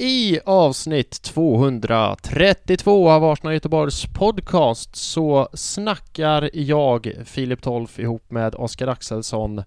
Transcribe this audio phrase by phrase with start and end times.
[0.00, 8.86] I avsnitt 232 av Arsenal Göteborgs podcast så snackar jag, Filip Tolf, ihop med Oskar
[8.86, 9.62] Axelsson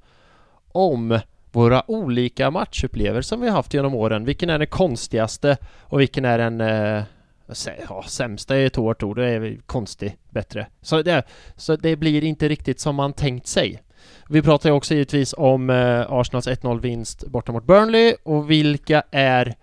[0.71, 1.20] om
[1.52, 4.25] våra olika matchupplevelser som vi har haft genom åren.
[4.25, 7.04] Vilken är den konstigaste och vilken är den eh,
[7.89, 10.68] ja, sämsta är ett hårt ord, det är konstig bättre.
[10.82, 11.23] Så det,
[11.55, 13.82] så det blir inte riktigt som man tänkt sig.
[14.29, 19.04] Vi pratar ju också givetvis om eh, Arsenals 1-0 vinst borta mot Burnley och vilka
[19.11, 19.55] är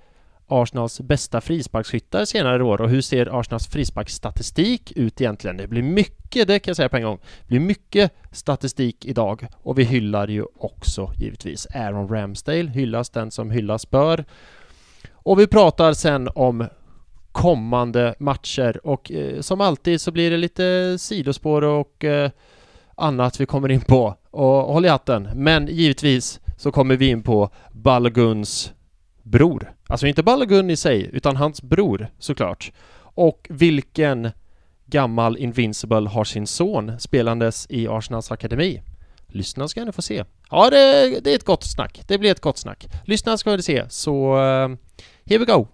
[0.48, 5.56] Arsenals bästa frisparksskyttar senare år och hur ser Arsenals frisparksstatistik ut egentligen?
[5.56, 9.46] Det blir mycket, det kan jag säga på en gång, det blir mycket statistik idag
[9.62, 14.24] och vi hyllar ju också givetvis Aaron Ramsdale, hyllas den som hyllas bör.
[15.12, 16.68] Och vi pratar sen om
[17.32, 22.30] kommande matcher och eh, som alltid så blir det lite sidospår och eh,
[22.94, 25.28] annat vi kommer in på och håll i hatten.
[25.34, 28.72] Men givetvis så kommer vi in på Balguns
[29.22, 29.72] bror.
[29.90, 32.72] Alltså inte Balagun i sig, utan hans bror såklart.
[33.00, 34.30] Och vilken
[34.86, 38.82] gammal Invincible har sin son spelandes i Arsenals akademi?
[39.26, 40.24] Lyssna ska ni få se.
[40.50, 42.02] Ja, det, det, är ett gott snack.
[42.06, 42.86] Det blir ett gott snack.
[43.04, 44.76] Lyssna ska ni se, så uh,
[45.26, 45.66] here we go!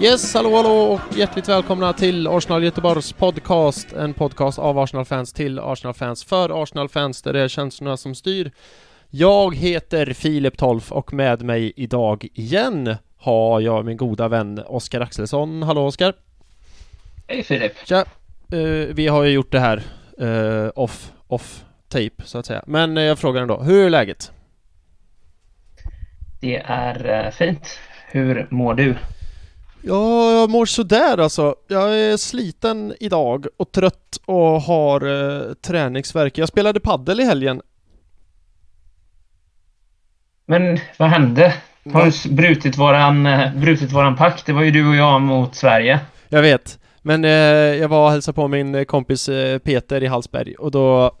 [0.00, 3.92] Yes, hallå hallå och hjärtligt välkomna till Arsenal Göteborgs podcast.
[3.92, 8.52] En podcast av Arsenal-fans till Arsenal-fans för Arsenal-fans där det är känslorna som styr.
[9.10, 15.00] Jag heter Filip Tolf och med mig idag igen har jag min goda vän Oskar
[15.00, 15.62] Axelsson.
[15.62, 16.14] Hallå Oskar!
[17.28, 17.72] Hej Filip!
[17.84, 18.04] Tja!
[18.54, 19.82] Uh, vi har ju gjort det här
[20.22, 22.64] uh, off, off tape så att säga.
[22.66, 24.32] Men uh, jag frågar ändå, hur är läget?
[26.44, 27.78] Det är fint.
[28.06, 28.94] Hur mår du?
[29.82, 31.54] Ja, jag mår sådär alltså.
[31.68, 36.38] Jag är sliten idag och trött och har eh, träningsverk.
[36.38, 37.62] Jag spelade paddel i helgen.
[40.46, 41.54] Men vad hände?
[41.92, 44.46] Har du brutit våran, eh, brutit våran pakt?
[44.46, 46.00] Det var ju du och jag mot Sverige.
[46.28, 46.78] Jag vet.
[47.02, 47.30] Men eh,
[47.80, 51.16] jag var och hälsade på min kompis eh, Peter i Hallsberg och då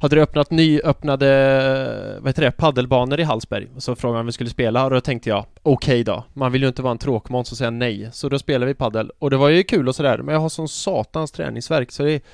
[0.00, 3.68] hade det öppnat nyöppnade, vad heter det, paddelbanor i Hallsberg.
[3.76, 6.24] Och så frågade han om vi skulle spela och då tänkte jag, okej okay då.
[6.32, 8.08] Man vill ju inte vara en tråkmåns och säga nej.
[8.12, 9.10] Så då spelade vi paddel.
[9.18, 12.24] Och det var ju kul och sådär, men jag har sån satans träningsverk så det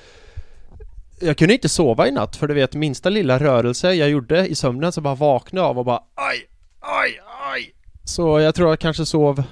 [1.21, 4.55] jag kunde inte sova i natt för du vet minsta lilla rörelse jag gjorde i
[4.55, 6.47] sömnen så bara vaknade av och bara aj,
[6.79, 7.19] aj,
[7.53, 7.73] aj.
[8.03, 9.43] Så jag tror jag kanske sov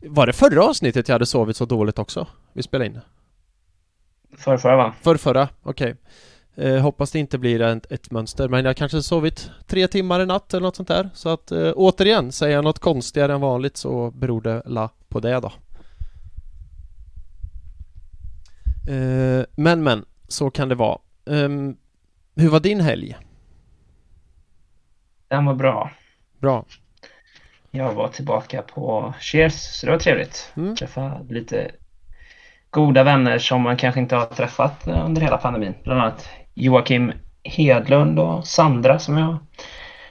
[0.00, 2.26] Var det förra avsnittet jag hade sovit så dåligt också?
[2.52, 3.00] Vi spelade in
[4.38, 4.94] Förra, förra va?
[5.02, 6.02] Förra, förra, okej okay.
[6.56, 10.26] Eh, hoppas det inte blir ett, ett, mönster, men jag kanske sovit tre timmar i
[10.26, 11.10] natt eller något sånt där.
[11.14, 15.20] Så att eh, återigen, säger jag något konstigare än vanligt så beror det la på
[15.20, 15.52] det då.
[18.92, 20.98] Eh, men men, så kan det vara.
[21.26, 21.76] Ehm,
[22.36, 23.16] hur var din helg?
[25.28, 25.90] Den var bra.
[26.38, 26.64] Bra.
[27.70, 30.52] Jag var tillbaka på Cheers, så det var trevligt.
[30.56, 30.76] Mm.
[30.76, 31.70] Träffa lite
[32.70, 35.74] goda vänner som man kanske inte har träffat under hela pandemin.
[35.84, 37.12] Bland annat Joakim
[37.44, 39.36] Hedlund och Sandra som jag...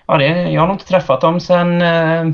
[0.08, 2.26] Ja, det, jag har nog inte träffat dem sen eh,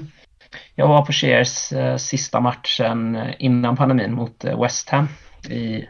[0.75, 5.07] jag var på Cheers eh, sista matchen eh, innan pandemin mot eh, West Ham
[5.49, 5.85] i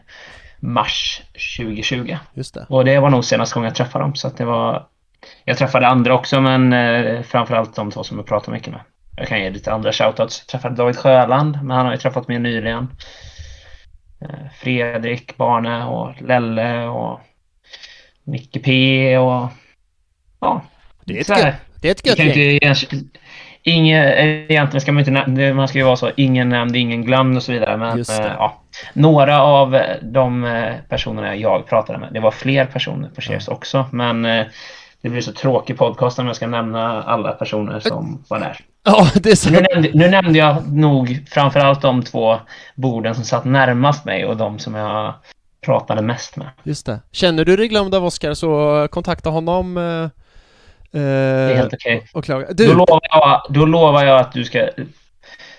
[0.60, 1.22] mars
[1.58, 2.16] 2020.
[2.34, 2.66] Just det.
[2.68, 4.86] Och det var nog senaste gången jag träffade dem så att det var...
[5.44, 8.80] Jag träffade andra också men eh, framförallt de två som jag pratar mycket med.
[9.16, 10.40] Jag kan ge lite andra shoutouts.
[10.40, 12.88] Jag träffade David Sjöland, men han har ju träffat mig nyligen.
[14.20, 17.20] Eh, Fredrik Barne och Lelle och
[18.30, 19.48] Micke P och
[20.40, 20.62] ja.
[21.04, 23.08] Det är ett, gött, det är ett gött gäng.
[23.62, 27.42] Ingen, egentligen ska man inte man ska ju vara så, ingen nämnd, ingen glömd och
[27.42, 27.76] så vidare.
[27.76, 28.60] Men äh, ja,
[28.92, 33.54] några av de eh, personerna jag pratade med, det var fler personer på Cheers ja.
[33.54, 34.46] också, men äh,
[35.02, 38.56] det blir så tråkig podcast om jag ska nämna alla personer som var där.
[38.84, 39.50] Ja, det är så.
[39.50, 42.38] Nu nämnde, nu nämnde jag nog framförallt de två
[42.74, 45.14] borden som satt närmast mig och de som jag
[45.60, 46.50] pratade mest med.
[46.62, 47.00] Just det.
[47.12, 49.76] Känner du dig glömd av Oskar så kontakta honom.
[49.76, 50.08] Eh, eh
[50.92, 52.06] det är helt okej.
[52.14, 52.44] Okay.
[52.50, 52.66] Du...
[52.66, 54.68] Då, lovar jag, då lovar jag att du ska...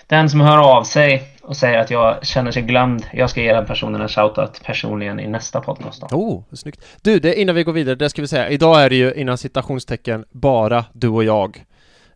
[0.06, 3.52] Den som hör av sig och säger att jag känner sig glömd, jag ska ge
[3.52, 6.02] den personen en shoutout personligen i nästa podcast.
[6.10, 6.16] Då.
[6.16, 6.84] Oh, snyggt.
[7.02, 9.38] Du, det, innan vi går vidare, det ska vi säga, idag är det ju inom
[9.38, 11.64] citationstecken bara du och jag.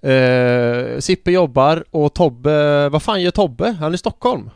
[0.03, 3.77] Eh, Sippe jobbar och Tobbe, vad fan gör Tobbe?
[3.81, 4.50] Han är i Stockholm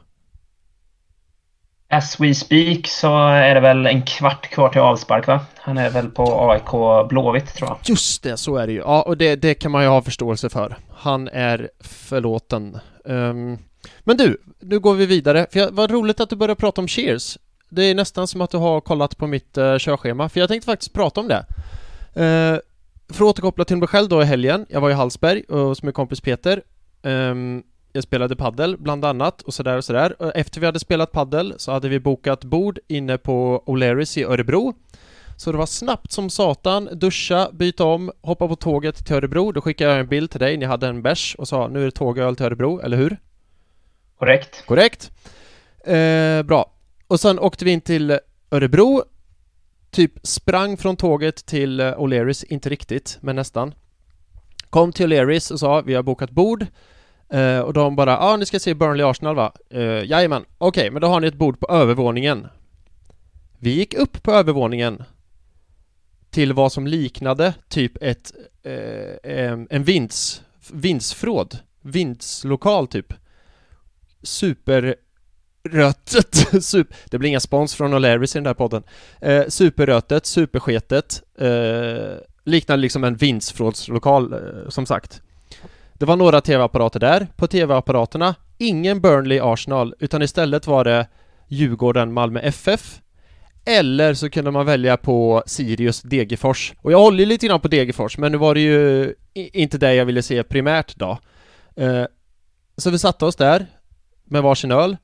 [1.91, 5.41] as we speak så är det väl en kvart kvar till avspark va?
[5.57, 7.79] Han är väl på AIK Blåvitt tror jag.
[7.85, 8.79] Just det, så är det ju.
[8.79, 10.77] Ja, och det, det kan man ju ha förståelse för.
[10.95, 12.79] Han är förlåten.
[13.05, 13.59] Um,
[14.01, 15.47] men du, nu går vi vidare.
[15.53, 17.39] För jag, vad roligt att du börjar prata om Cheers.
[17.69, 20.67] Det är nästan som att du har kollat på mitt uh, körschema, för jag tänkte
[20.67, 21.45] faktiskt prata om det.
[22.17, 22.59] Uh,
[23.09, 25.93] för att återkoppla till mig själv då i helgen, jag var i Hallsberg hos min
[25.93, 26.63] kompis Peter.
[27.03, 30.33] Um, jag spelade paddel bland annat och sådär och sådär.
[30.35, 34.75] Efter vi hade spelat paddel så hade vi bokat bord inne på O'Learys i Örebro.
[35.37, 39.53] Så det var snabbt som satan, duscha, byta om, hoppa på tåget till Örebro.
[39.53, 41.85] Då skickade jag en bild till dig, ni hade en bärs och sa nu är
[41.85, 43.17] det tågöl till Örebro, eller hur?
[44.19, 44.67] Korrekt.
[44.67, 45.11] Korrekt.
[45.85, 46.73] Eh, bra.
[47.07, 48.19] Och sen åkte vi in till
[48.51, 49.05] Örebro,
[49.91, 53.75] typ sprang från tåget till eh, O'Learys, inte riktigt, men nästan.
[54.71, 56.67] Kom till O'Learys och sa vi har bokat bord.
[57.35, 59.53] Uh, och de bara, ja ah, ni ska se Burnley-Arsenal va?
[59.75, 62.47] Uh, jajamän, okej, okay, men då har ni ett bord på övervåningen.
[63.59, 65.03] Vi gick upp på övervåningen
[66.31, 68.33] till vad som liknade typ ett,
[68.67, 70.43] uh, en vinds,
[70.73, 73.15] vindsfråd, vindslokal typ.
[74.23, 74.95] Superrötet,
[76.65, 78.83] super, det blir inga spons från O'Larrys i den där podden.
[79.27, 84.35] Uh, superrötet, supersketet, uh, liknade liksom en vindsfrådslokal
[84.69, 85.23] som sagt.
[86.01, 87.27] Det var några TV-apparater där.
[87.37, 91.07] På TV-apparaterna, ingen Burnley-Arsenal, utan istället var det
[91.49, 93.01] Djurgården-Malmö FF.
[93.65, 96.75] Eller så kunde man välja på Sirius Degerfors.
[96.83, 99.95] Och jag håller ju lite grann på Degerfors, men nu var det ju inte det
[99.95, 101.19] jag ville se primärt då.
[101.77, 102.05] Eh,
[102.77, 103.67] så vi satte oss där
[104.25, 104.97] med varsin öl.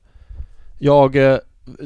[0.79, 1.37] Jag eh,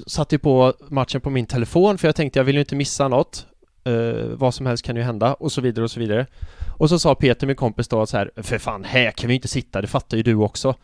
[0.08, 3.08] satte ju på matchen på min telefon för jag tänkte jag vill ju inte missa
[3.08, 3.48] något.
[3.90, 6.26] Uh, vad som helst kan ju hända och så vidare och så vidare.
[6.78, 9.48] Och så sa Peter, min kompis då så här, för fan, här kan vi inte
[9.48, 10.76] sitta, det fattar ju du också.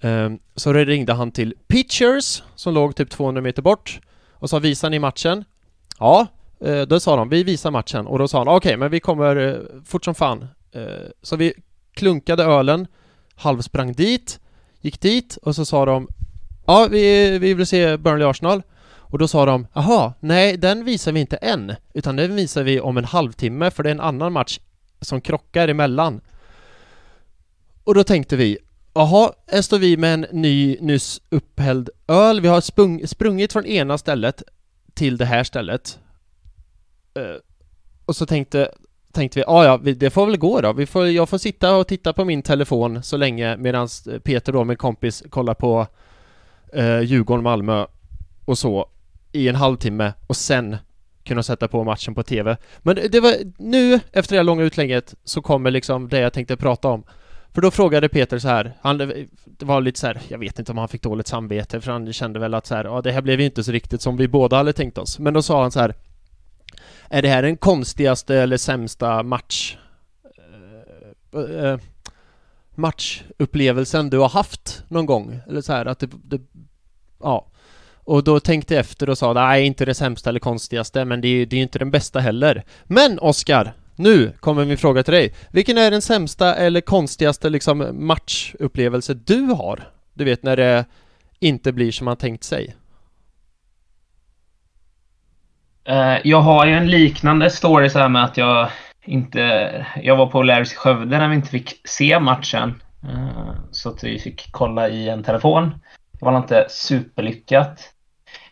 [0.00, 4.00] Um, så då ringde han till Pitchers, som låg typ 200 meter bort,
[4.32, 5.44] och sa visar ni matchen?
[5.98, 6.26] Ja,
[6.66, 9.00] uh, då sa de, vi visar matchen, och då sa han, okej, okay, men vi
[9.00, 10.46] kommer uh, fort som fan.
[10.76, 10.82] Uh,
[11.22, 11.52] så vi
[11.94, 12.86] klunkade ölen,
[13.34, 14.40] halvsprang dit,
[14.80, 16.08] gick dit, och så sa de,
[16.66, 18.62] ja, vi, vi vill se Burnley-Arsenal.
[19.10, 22.80] Och då sa de, jaha, nej den visar vi inte än, utan den visar vi
[22.80, 24.58] om en halvtimme för det är en annan match
[25.00, 26.20] som krockar emellan.
[27.84, 28.58] Och då tänkte vi,
[28.94, 32.40] jaha, här står vi med en ny nyss upphälld öl.
[32.40, 34.42] Vi har sprung, sprungit från ena stället
[34.94, 35.98] till det här stället.
[37.18, 37.36] Uh,
[38.04, 38.70] och så tänkte,
[39.12, 40.72] tänkte vi, ah, ja ja, det får väl gå då.
[40.72, 43.88] Vi får, jag får sitta och titta på min telefon så länge medan
[44.22, 45.86] Peter då, min kompis, kollar på
[46.76, 47.86] uh, Djurgården-Malmö
[48.44, 48.88] och så
[49.36, 50.76] i en halvtimme och sen
[51.24, 52.56] kunna sätta på matchen på TV.
[52.78, 56.56] Men det var nu, efter det här långa utlägget, så kommer liksom det jag tänkte
[56.56, 57.04] prata om.
[57.52, 60.72] För då frågade Peter så här, han, det var lite så här, jag vet inte
[60.72, 63.22] om han fick dåligt samvete, för han kände väl att så här, ja det här
[63.22, 65.18] blev ju inte så riktigt som vi båda hade tänkt oss.
[65.18, 65.94] Men då sa han så här,
[67.08, 69.76] är det här den konstigaste eller sämsta match
[71.34, 71.78] äh, äh,
[72.74, 75.40] matchupplevelsen du har haft någon gång?
[75.48, 76.40] Eller så här att det, det
[77.20, 77.46] ja
[78.06, 81.28] och då tänkte jag efter och sa nej, inte det sämsta eller konstigaste, men det
[81.28, 82.64] är ju inte den bästa heller.
[82.84, 85.34] Men Oskar, nu kommer min fråga till dig.
[85.50, 89.88] Vilken är den sämsta eller konstigaste liksom matchupplevelse du har?
[90.14, 90.84] Du vet när det
[91.40, 92.76] inte blir som man tänkt sig.
[95.84, 98.70] Eh, jag har ju en liknande story så här med att jag
[99.04, 99.86] inte...
[100.02, 102.82] Jag var på Lärus i Skövde när vi inte fick se matchen.
[103.02, 105.74] Eh, så att vi fick kolla i en telefon.
[106.12, 107.92] Det var inte superlyckat.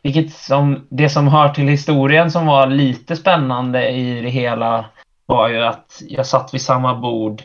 [0.05, 4.85] Vilket som, det som hör till historien som var lite spännande i det hela
[5.27, 7.43] var ju att jag satt vid samma bord.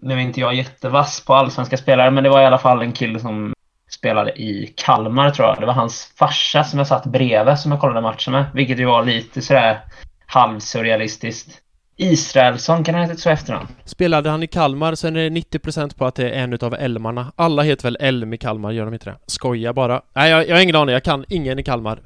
[0.00, 2.92] Nu är inte jag jättevass på allsvenska spelare, men det var i alla fall en
[2.92, 3.52] kille som
[3.90, 5.60] spelade i Kalmar tror jag.
[5.60, 8.84] Det var hans farsa som jag satt bredvid som jag kollade matchen med, vilket ju
[8.84, 9.80] var lite sådär
[10.26, 11.60] halvsurrealistiskt.
[11.98, 13.68] Israelsson, kan han heta så efternamn?
[13.84, 17.32] Spelade han i Kalmar, sen är det 90% på att det är en utav Elmarna.
[17.36, 19.16] Alla heter väl Elm i Kalmar, gör de inte det?
[19.26, 20.02] Skoja bara.
[20.14, 22.00] Nej, jag, jag har ingen aning, jag kan ingen i Kalmar.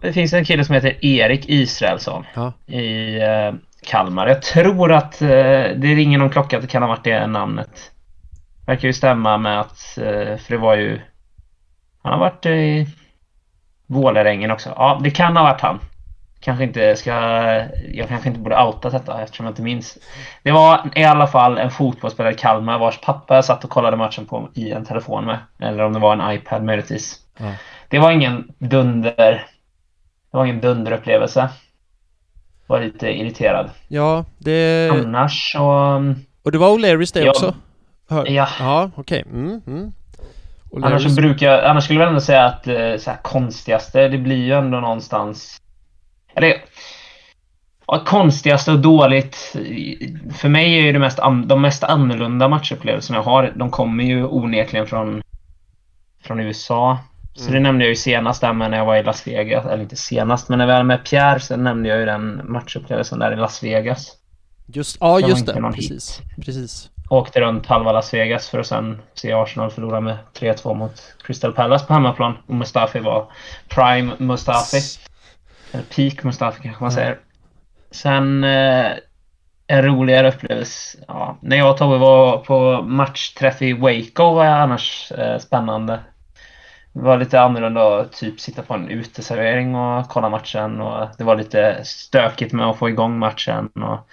[0.00, 2.52] Det finns en kille som heter Erik Israelsson ja.
[2.66, 3.54] i eh,
[3.86, 4.26] Kalmar.
[4.28, 5.28] Jag tror att eh,
[5.76, 7.90] det ringer någon klocka att det kan ha varit det namnet.
[8.66, 11.00] Verkar ju stämma med att, eh, för det var ju...
[12.02, 12.86] Han har varit i
[13.86, 14.72] Vålerengen också.
[14.76, 15.80] Ja, det kan ha varit han
[16.42, 17.12] kanske inte ska...
[17.92, 19.98] Jag kanske inte borde outa detta eftersom jag inte minns.
[20.42, 23.96] Det var i alla fall en fotbollsspelare i Kalmar vars pappa jag satt och kollade
[23.96, 25.38] matchen på i en telefon med.
[25.60, 27.20] Eller om det var en iPad möjligtvis.
[27.38, 27.52] Mm.
[27.88, 29.46] Det var ingen dunder...
[30.30, 31.48] Det var ingen dunderupplevelse.
[32.66, 33.70] Var lite irriterad.
[33.88, 34.90] Ja, det...
[34.92, 36.14] Annars så...
[36.42, 37.30] Och det var O'Learys det ja.
[37.30, 37.54] också?
[38.08, 38.30] Hör...
[38.30, 38.48] Ja.
[38.58, 39.24] Ja, okej.
[39.26, 39.40] Okay.
[39.40, 39.92] Mm, mm.
[40.82, 44.52] Annars, brukar jag, annars skulle jag ändå säga att eh, så konstigaste, det blir ju
[44.52, 45.61] ändå någonstans...
[46.34, 46.64] Eller...
[47.86, 49.36] Ja, konstigaste och dåligt.
[50.36, 54.26] För mig är ju det mest, de mest annorlunda matchupplevelserna jag har, de kommer ju
[54.26, 55.22] onekligen från,
[56.22, 56.98] från USA.
[57.34, 57.54] Så mm.
[57.54, 59.66] det nämnde jag ju senast där när jag var i Las Vegas.
[59.66, 63.18] Eller inte senast, men när jag var med Pierre så nämnde jag ju den matchupplevelsen
[63.18, 64.16] där i Las Vegas.
[64.66, 65.72] Just, ja, just det.
[65.74, 66.20] Precis.
[66.44, 66.90] Precis.
[67.08, 71.52] Åkte runt halva Las Vegas för att sen se Arsenal förlora med 3-2 mot Crystal
[71.52, 72.36] Palace på hemmaplan.
[72.46, 73.32] Och Mustafi var
[73.68, 74.80] prime Mustafi.
[75.72, 77.18] Eller peak Mustafi kanske man säger.
[77.90, 78.92] Sen eh,
[79.66, 80.98] en roligare upplevelse.
[81.08, 86.00] Ja, när jag och Tobbe var på matchträff i Waco var jag annars eh, spännande.
[86.92, 90.80] Det var lite annorlunda att typ sitta på en uteservering och kolla matchen.
[90.80, 93.66] Och det var lite stökigt med att få igång matchen.
[93.74, 94.08] Och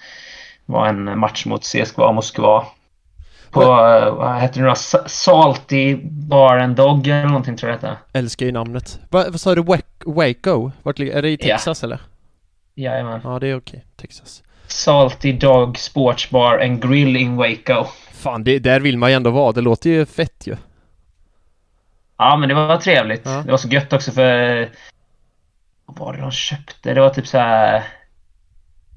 [0.65, 2.65] det var en match mot CSKA Moskva.
[3.51, 4.75] På, vad, vad heter det då?
[5.09, 7.99] Salty Bar and Dog eller någonting tror jag det hette.
[8.13, 8.99] Älskar ju namnet.
[9.09, 9.61] Va, vad sa du?
[10.05, 10.71] Waco?
[10.83, 11.85] Vart, är det i Texas ja.
[11.85, 11.99] eller?
[12.75, 13.21] Jajamän.
[13.23, 13.85] Ja, det är okej.
[13.95, 14.43] Texas.
[14.67, 17.85] Salty Dog Sports Bar and Grill in Waco.
[18.11, 19.51] Fan, det, där vill man ju ändå vara.
[19.51, 20.55] Det låter ju fett ju.
[22.17, 23.21] Ja, men det var trevligt.
[23.25, 23.43] Ja.
[23.45, 24.69] Det var så gött också för...
[25.85, 26.93] Vad var det de köpte?
[26.93, 27.83] Det var typ så här...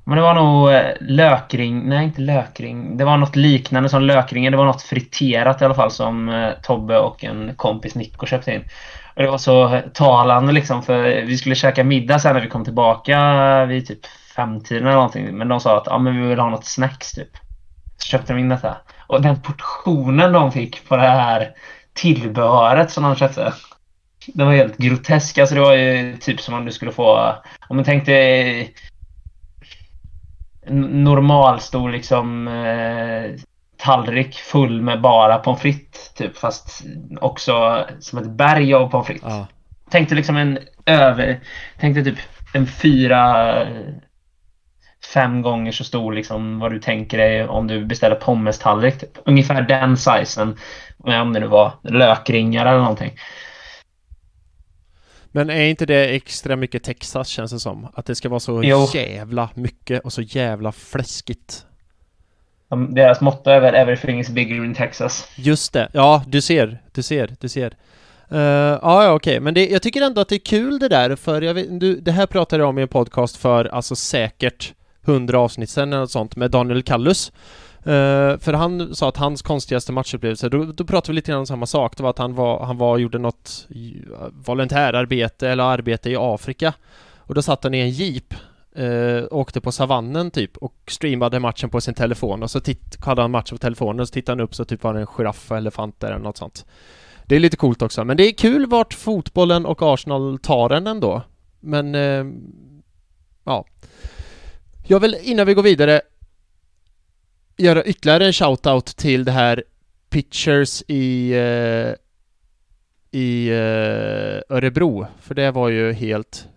[0.04, 2.96] Men det var nog eh, lökring, nej inte lökring.
[2.96, 4.52] Det var något liknande som lökringen.
[4.52, 8.54] Det var något friterat i alla fall som eh, Tobbe och en kompis Nico köpte
[8.54, 8.64] in.
[9.14, 12.48] Och det var så eh, talande liksom för vi skulle käka middag sen när vi
[12.48, 14.06] kom tillbaka vid typ
[14.36, 15.36] femtiden eller någonting.
[15.36, 17.30] Men de sa att ah, men vi vill ha något snacks typ.
[17.96, 18.76] Så köpte de in detta.
[19.06, 21.50] Och den portionen de fick på det här
[21.92, 23.52] tillbehöret som de köpte.
[24.26, 25.38] Det var helt grotesk.
[25.38, 27.34] Alltså det var ju typ som om du skulle få...
[27.68, 28.12] Om man tänkte
[30.70, 33.40] normalstor liksom eh,
[33.76, 36.14] tallrik full med bara pommes frites.
[36.14, 36.82] Typ, fast
[37.20, 39.24] också som ett berg av pommes frites.
[39.28, 39.46] Ja.
[39.90, 41.40] Tänkte liksom en över...
[41.80, 42.18] Tänkte typ
[42.54, 43.56] en fyra...
[45.14, 48.98] Fem gånger så stor liksom vad du tänker dig om du beställer pommes-tallrik.
[49.00, 49.18] Typ.
[49.24, 50.56] Ungefär den sizen.
[50.98, 53.12] Om det nu var lökringar eller någonting.
[55.32, 57.88] Men är inte det extra mycket Texas känns det som?
[57.94, 58.88] Att det ska vara så jo.
[58.94, 61.66] jävla mycket och så jävla fläskigt.
[62.88, 65.24] Deras motto är väl 'Everything is bigger in Texas'.
[65.36, 65.88] Just det.
[65.92, 66.82] Ja, du ser.
[66.92, 67.34] Du ser.
[67.40, 67.76] Du ser.
[68.32, 69.32] Uh, ja, ja, okej.
[69.32, 69.40] Okay.
[69.40, 72.00] Men det, jag tycker ändå att det är kul det där, för jag vet, du,
[72.00, 76.00] det här pratade jag om i en podcast för alltså säkert hundra avsnitt sedan eller
[76.00, 77.32] något sånt med Daniel Kallus.
[77.86, 81.46] Uh, för han sa att hans konstigaste matchupplevelse, då, då pratade vi lite grann om
[81.46, 81.96] samma sak.
[81.96, 86.74] Det var att han var, han var gjorde något eh, volontärarbete eller arbete i Afrika.
[87.16, 88.34] Och då satt han i en jeep
[88.78, 93.22] uh, åkte på savannen typ och streamade matchen på sin telefon och så titt, hade
[93.22, 95.50] han matchen på telefonen och så tittade han upp så typ var det en giraff
[95.50, 96.66] eller elefant eller något sånt.
[97.26, 100.86] Det är lite coolt också, men det är kul vart fotbollen och Arsenal tar den
[100.86, 101.22] ändå.
[101.60, 102.26] Men, uh,
[103.44, 103.64] ja.
[104.86, 106.00] Jag vill innan vi går vidare
[107.62, 109.64] göra ytterligare en shoutout till det här
[110.10, 111.94] Pitchers i uh,
[113.10, 116.48] i uh, Örebro, för det var ju helt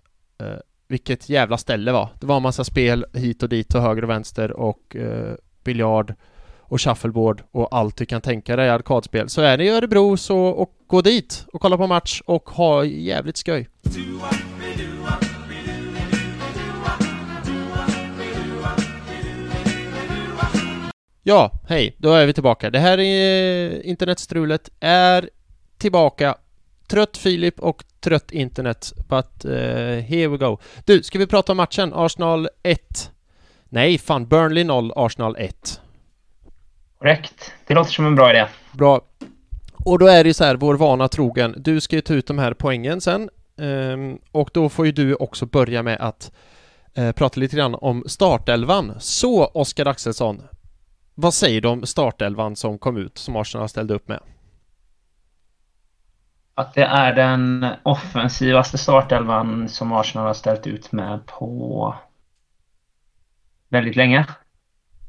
[0.44, 0.58] uh,
[0.88, 2.10] vilket jävla ställe var.
[2.20, 5.34] Det var en massa spel hit och dit och höger och vänster och uh,
[5.64, 6.14] biljard
[6.60, 9.30] och shuffleboard och allt du kan tänka dig arkadspel.
[9.30, 12.86] Så är ni i Örebro så och gå dit och kolla på match och ha
[12.86, 13.68] jävligt skoj.
[21.28, 22.70] Ja, hej, då är vi tillbaka.
[22.70, 25.30] Det här är internetstrulet är
[25.78, 26.36] tillbaka.
[26.88, 29.52] Trött Filip och trött internet, but uh,
[30.02, 30.60] here we go.
[30.86, 31.94] Du, ska vi prata om matchen?
[31.94, 33.12] Arsenal 1.
[33.70, 35.82] Nej, fan, Burnley 0, Arsenal 1.
[37.00, 37.52] Korrekt.
[37.68, 38.46] Det låter som en bra idé.
[38.72, 39.02] Bra.
[39.74, 41.56] Och då är det så här, vår vana trogen.
[41.58, 43.30] Du ska ju ta ut de här poängen sen.
[43.56, 46.32] Um, och då får ju du också börja med att
[46.98, 48.94] uh, prata lite grann om startelvan.
[49.00, 50.42] Så, Oskar Axelsson,
[51.16, 54.20] vad säger du om startelvan som kom ut, som Arsenal ställde upp med?
[56.54, 61.96] Att det är den offensivaste startelvan som Arsenal har ställt ut med på
[63.70, 64.26] väldigt länge.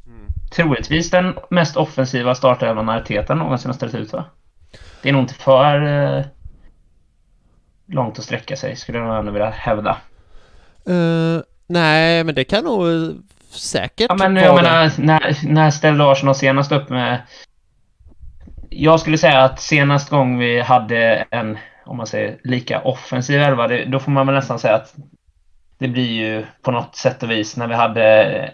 [0.06, 0.26] Mm.
[0.56, 4.24] Troligtvis den mest offensiva startelvan Arteta någonsin har ställt ut va?
[5.02, 6.24] Det är nog inte för eh,
[7.86, 9.96] långt att sträcka sig skulle jag nog ändå vilja hävda.
[10.88, 12.86] Uh, nej, men det kan nog
[13.50, 17.22] säkert Ja men jag menar, när, när ställde Arsenal senast upp med...
[18.70, 23.68] Jag skulle säga att senast gång vi hade en, om man säger lika offensiv elva,
[23.68, 24.94] då får man väl nästan säga att
[25.78, 28.04] det blir ju på något sätt och vis när vi hade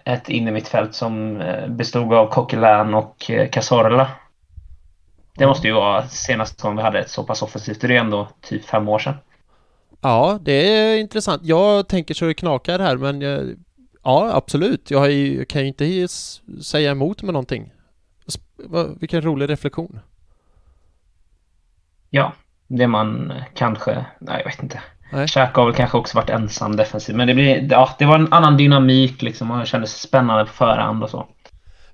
[0.05, 4.11] ett innermittfält som eh, bestod av Coquelin och eh, Cazorla.
[5.39, 7.81] Det måste ju vara senaste gången vi hade ett så pass offensivt.
[7.81, 9.15] Det är ändå typ fem år sedan.
[10.01, 11.43] Ja, det är intressant.
[11.45, 13.55] Jag tänker så det knakar här men jag,
[14.03, 14.91] ja, absolut.
[14.91, 16.09] Jag, jag kan ju inte
[16.63, 17.73] säga emot med någonting.
[19.01, 20.01] Vilken rolig reflektion.
[22.11, 22.33] Ja,
[22.69, 24.83] det man kanske, nej jag vet inte.
[25.27, 27.17] Xhaka har väl kanske också varit ensam defensiv.
[27.17, 30.53] Men det, blir, ja, det var en annan dynamik liksom och det kändes spännande på
[30.53, 31.27] förhand och så.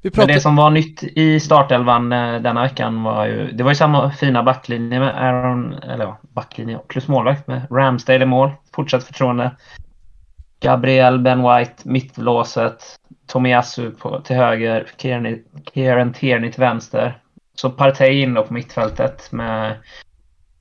[0.03, 0.19] Pratar...
[0.19, 3.53] Men det som var nytt i startelvan eh, denna veckan var ju...
[3.53, 5.75] Det var ju samma fina backlinje med Aaron...
[5.75, 8.51] Eller ja, backlinje plus målvakt med Ramsdale i mål.
[8.75, 9.57] Fortsatt förtroende.
[10.61, 12.99] Gabriel, Ben White, mittlåset.
[13.27, 14.87] Tomiyasu på, till höger.
[15.75, 17.23] Kieran Tierney till vänster.
[17.55, 19.77] Så Partey inne på mittfältet med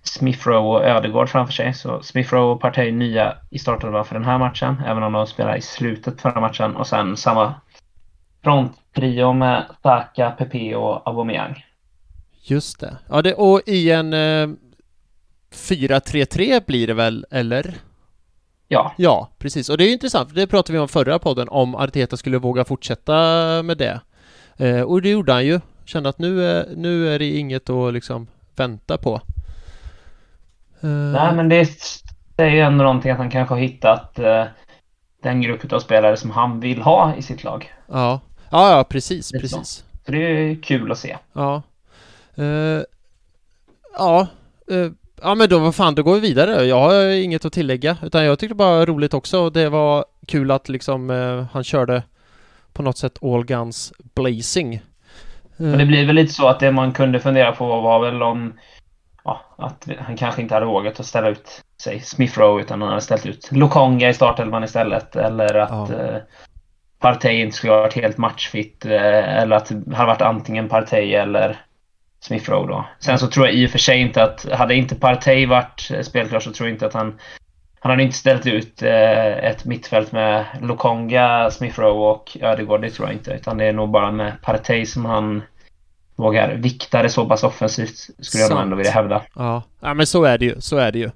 [0.03, 1.73] Smithrow och Ödegård framför sig.
[1.73, 4.81] Så Smithrow och Partey nya i startelvan för den här matchen.
[4.85, 6.75] Även om de spelar i slutet förra matchen.
[6.75, 7.53] Och sen samma
[8.43, 11.65] fronttrio med Saka, Pepe och Aubameyang.
[12.41, 12.97] Just det.
[13.09, 14.47] Ja, det, och i en eh,
[15.51, 17.73] 4-3-3 blir det väl, eller?
[18.67, 18.93] Ja.
[18.97, 19.69] Ja, precis.
[19.69, 22.65] Och det är intressant, för det pratade vi om förra podden, om Arteta skulle våga
[22.65, 23.13] fortsätta
[23.63, 24.01] med det.
[24.57, 25.59] Eh, och det gjorde han ju.
[25.85, 29.21] Kände att nu, är, nu är det inget att liksom vänta på.
[30.81, 30.89] Eh.
[30.89, 31.67] Nej, men det
[32.37, 34.43] är ju ändå någonting att han kanske har hittat eh,
[35.23, 37.73] den grupp av spelare som han vill ha i sitt lag.
[37.87, 38.19] Ja,
[38.51, 39.83] ja, ja precis, precis.
[40.05, 41.17] Så det är kul att se.
[41.33, 41.61] Ja.
[42.39, 42.81] Uh,
[43.97, 44.27] ja.
[45.21, 46.63] Ja men då, vad fan, då går vi vidare.
[46.63, 49.49] Jag har inget att tillägga, utan jag tyckte bara roligt också.
[49.49, 52.03] Det var kul att liksom uh, han körde
[52.73, 54.81] på något sätt all guns blazing.
[55.57, 58.53] Men det blir väl lite så att det man kunde fundera på var väl om
[59.23, 62.89] ja, att han kanske inte hade vågat att ställa ut säg Smith Rowe utan han
[62.89, 65.95] hade ställt ut Lokonga i startelvan istället eller att ja.
[65.95, 66.17] eh,
[66.99, 71.13] Partey inte skulle ha varit helt matchfit eh, eller att det hade varit antingen Partey
[71.13, 71.57] eller
[72.19, 72.85] Smith Rowe då.
[72.99, 76.01] Sen så tror jag i och för sig inte att hade inte Partey varit eh,
[76.01, 77.19] spelklar så tror jag inte att han
[77.79, 82.89] han hade inte ställt ut eh, ett mittfält med Lokonga, Smith Rowe och Ödegård, det
[82.89, 83.31] tror jag inte.
[83.31, 85.41] Utan det är nog bara med Partey som han
[86.15, 89.21] vågar vikta det så pass offensivt skulle jag nog ändå vilja hävda.
[89.35, 89.63] Ja.
[89.79, 90.61] ja, men så är det ju.
[90.61, 91.09] Så är det ju.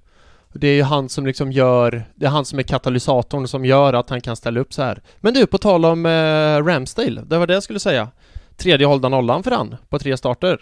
[0.53, 3.93] Det är ju han som liksom gör, det är han som är katalysatorn som gör
[3.93, 5.01] att han kan ställa upp så här.
[5.19, 8.07] Men du, på tal om eh, Ramsdale, det var det jag skulle säga.
[8.57, 10.59] Tredje hållda nollan för han på tre starter.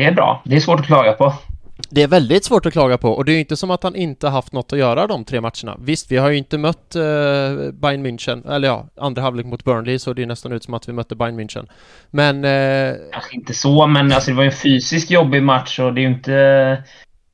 [0.00, 0.42] Det är bra.
[0.44, 1.32] Det är svårt att klaga på.
[1.90, 3.96] Det är väldigt svårt att klaga på och det är ju inte som att han
[3.96, 5.76] inte haft något att göra de tre matcherna.
[5.80, 7.02] Visst, vi har ju inte mött eh,
[7.72, 10.88] Bayern München, eller ja, andra halvlek mot Burnley så det är nästan ut som att
[10.88, 11.66] vi mötte Bayern München.
[12.10, 12.44] Men...
[12.44, 12.94] Eh...
[13.12, 16.02] Kanske inte så, men alltså det var ju en fysiskt jobbig match och det är
[16.02, 16.32] ju inte...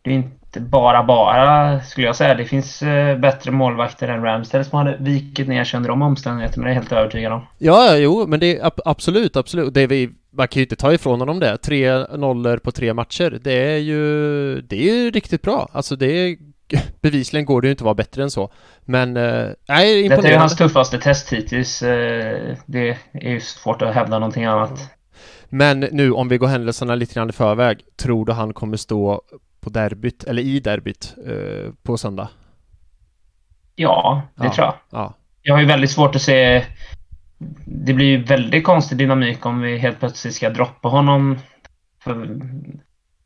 [0.03, 2.35] Det är inte bara bara, skulle jag säga.
[2.35, 6.65] Det finns eh, bättre målvakter än Ramsdale som hade vikit ner sig under de omständigheterna,
[6.65, 7.47] det är jag helt övertygad om.
[7.59, 9.75] Ja, jo, men det är absolut, absolut.
[9.75, 11.59] Det är vi man kan ju inte ta ifrån honom det.
[11.59, 13.39] Tre nollor på tre matcher.
[13.43, 15.69] Det är ju, det är ju riktigt bra.
[15.73, 16.37] Alltså det är,
[17.01, 18.53] bevisligen går det ju inte att vara bättre än så.
[18.85, 20.17] Men, eh, nej, imponerande.
[20.17, 21.83] Detta är ju hans tuffaste test hittills.
[21.83, 24.91] Eh, det är ju svårt att hävda någonting annat.
[25.49, 29.23] Men nu om vi går händelserna lite grann i förväg, tror du han kommer stå
[29.61, 32.29] på derbyt, eller i derbyt, eh, på söndag?
[33.75, 34.75] Ja, det ja, tror jag.
[34.91, 35.15] Ja.
[35.43, 36.65] Jag har ju väldigt svårt att se
[37.65, 41.39] det blir ju väldigt konstig dynamik om vi helt plötsligt ska droppa honom.
[42.05, 42.29] För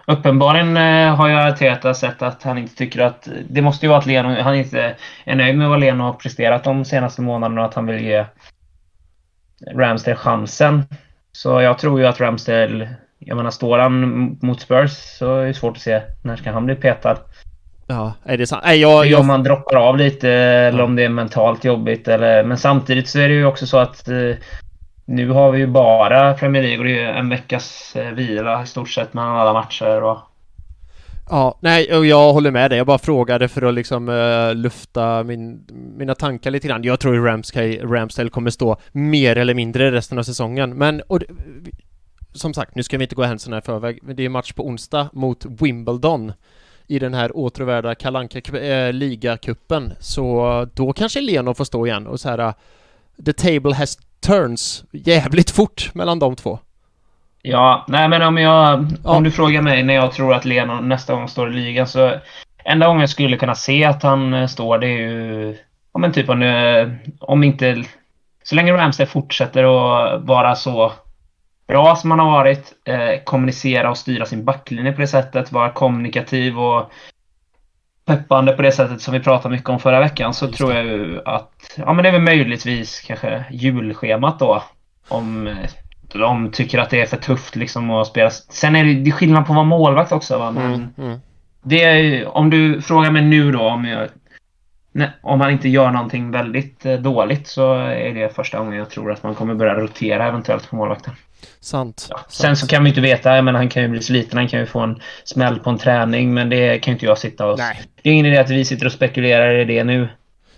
[0.07, 3.29] uppenbarligen eh, har ju Arteta sett att han inte tycker att...
[3.49, 6.65] Det måste ju vara att Leno, han inte är nöjd med vad Leno har presterat
[6.65, 8.25] de senaste månaderna och att han vill ge
[9.75, 10.83] Ramsdale chansen.
[11.33, 12.89] Så jag tror ju att Ramsdale...
[13.23, 16.67] Jag menar, står han mot Spurs så är det svårt att se när ska han
[16.67, 17.17] bli petad.
[17.91, 18.63] Ja, är det sant?
[18.65, 19.21] Nej, jag, jag...
[19.21, 20.85] Om man droppar av lite eller ja.
[20.85, 22.45] om det är mentalt jobbigt eller...
[22.45, 24.35] Men samtidigt så är det ju också så att eh,
[25.05, 28.67] nu har vi ju bara Premier League och det är en veckas eh, vila i
[28.67, 30.19] stort sett mellan alla matcher och...
[31.31, 32.79] Ja, nej, och jag håller med dig.
[32.79, 36.83] Jag bara frågade för att liksom uh, lufta min, mina tankar lite grann.
[36.83, 40.79] Jag tror ju Ramsdale, Ramsdale kommer stå mer eller mindre resten av säsongen.
[40.79, 41.21] Men, och,
[42.33, 44.67] som sagt, nu ska vi inte gå händelserna i förväg, men det är match på
[44.67, 46.33] onsdag mot Wimbledon
[46.91, 52.21] i den här återvärda kalanka äh, ligacupen så då kanske Leno får stå igen och
[52.21, 52.53] så här uh,
[53.25, 56.59] The table has turns jävligt fort mellan de två.
[57.43, 58.87] Ja, nej men om jag...
[59.05, 59.11] Ja.
[59.11, 62.15] Om du frågar mig när jag tror att Leno nästa gång står i ligan så...
[62.65, 65.57] Enda gången jag skulle kunna se att han eh, står det är ju...
[65.93, 66.43] Ja men typ om,
[67.21, 67.85] om inte...
[68.43, 70.93] Så länge Ramsey fortsätter att vara så
[71.71, 75.71] bra som han har varit, eh, kommunicera och styra sin backlinje på det sättet, vara
[75.71, 76.91] kommunikativ och
[78.05, 81.21] peppande på det sättet som vi pratade mycket om förra veckan så tror jag ju
[81.25, 84.63] att, ja men det är väl möjligtvis kanske julschemat då.
[85.09, 85.71] Om eh,
[86.13, 88.31] de tycker att det är för tufft liksom att spela.
[88.31, 90.39] Sen är det, det är skillnad på att vara målvakt också.
[90.39, 90.51] Va?
[90.51, 91.21] Men Mm, mm.
[91.63, 94.09] det är, om du frågar mig nu då om jag,
[94.93, 98.91] nej, om han inte gör någonting väldigt eh, dåligt så är det första gången jag
[98.91, 101.15] tror att man kommer börja rotera eventuellt på målvakten.
[101.61, 102.07] Sant.
[102.11, 102.17] Ja.
[102.17, 102.33] sant.
[102.33, 104.67] Sen så kan vi inte veta, men han kan ju bli sliten, han kan ju
[104.67, 107.59] få en smäll på en träning, men det kan ju inte jag sitta och...
[107.59, 107.83] Nej.
[108.03, 110.09] Det är ingen idé att vi sitter och spekulerar i det nu.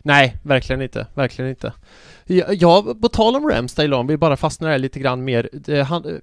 [0.03, 1.07] Nej, verkligen inte.
[1.15, 1.73] Verkligen inte.
[2.25, 5.49] Ja, ja på tal om Ramsdale om vi bara fastnar här lite grann mer.
[5.53, 6.21] Det, han,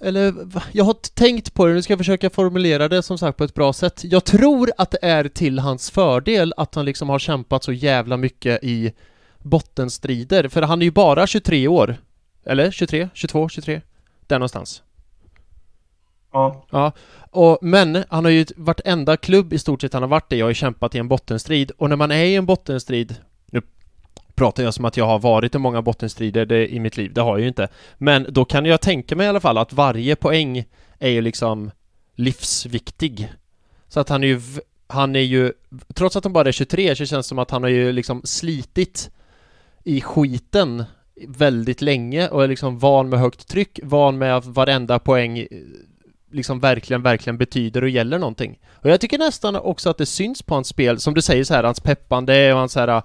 [0.00, 0.34] eller,
[0.72, 3.54] jag har tänkt på det, nu ska jag försöka formulera det som sagt på ett
[3.54, 4.00] bra sätt.
[4.04, 8.16] Jag tror att det är till hans fördel att han liksom har kämpat så jävla
[8.16, 8.92] mycket i
[9.38, 11.96] bottenstrider, för han är ju bara 23 år.
[12.46, 13.80] Eller 23, 22, 23?
[14.26, 14.82] Där någonstans.
[16.32, 16.66] Ja.
[16.70, 16.92] Ja,
[17.30, 20.48] och, men han har ju vartenda klubb i stort sett han har varit i har
[20.48, 23.62] ju kämpat i en bottenstrid och när man är i en bottenstrid Nu
[24.34, 27.20] pratar jag som att jag har varit i många bottenstrider det, i mitt liv, det
[27.20, 30.16] har jag ju inte Men då kan jag tänka mig i alla fall att varje
[30.16, 30.64] poäng
[30.98, 31.70] är ju liksom
[32.14, 33.32] livsviktig
[33.88, 34.40] Så att han är ju
[34.86, 35.52] han är ju,
[35.94, 38.20] trots att han bara är 23 så känns det som att han har ju liksom
[38.24, 39.10] slitit
[39.84, 40.84] i skiten
[41.28, 45.46] väldigt länge och är liksom van med högt tryck, van med att varenda poäng eh,
[46.32, 48.58] liksom verkligen, verkligen betyder och gäller någonting.
[48.66, 51.54] Och jag tycker nästan också att det syns på hans spel, som du säger så
[51.54, 53.02] här, hans peppande och hans så här äh,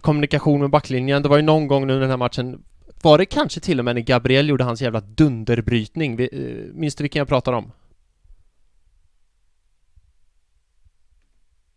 [0.00, 1.22] kommunikation med backlinjen.
[1.22, 2.62] Det var ju någon gång nu den här matchen
[3.02, 6.20] var det kanske till och med när Gabriel gjorde hans jävla dunderbrytning?
[6.20, 6.28] Eh,
[6.72, 7.72] minns du vilken jag pratar om?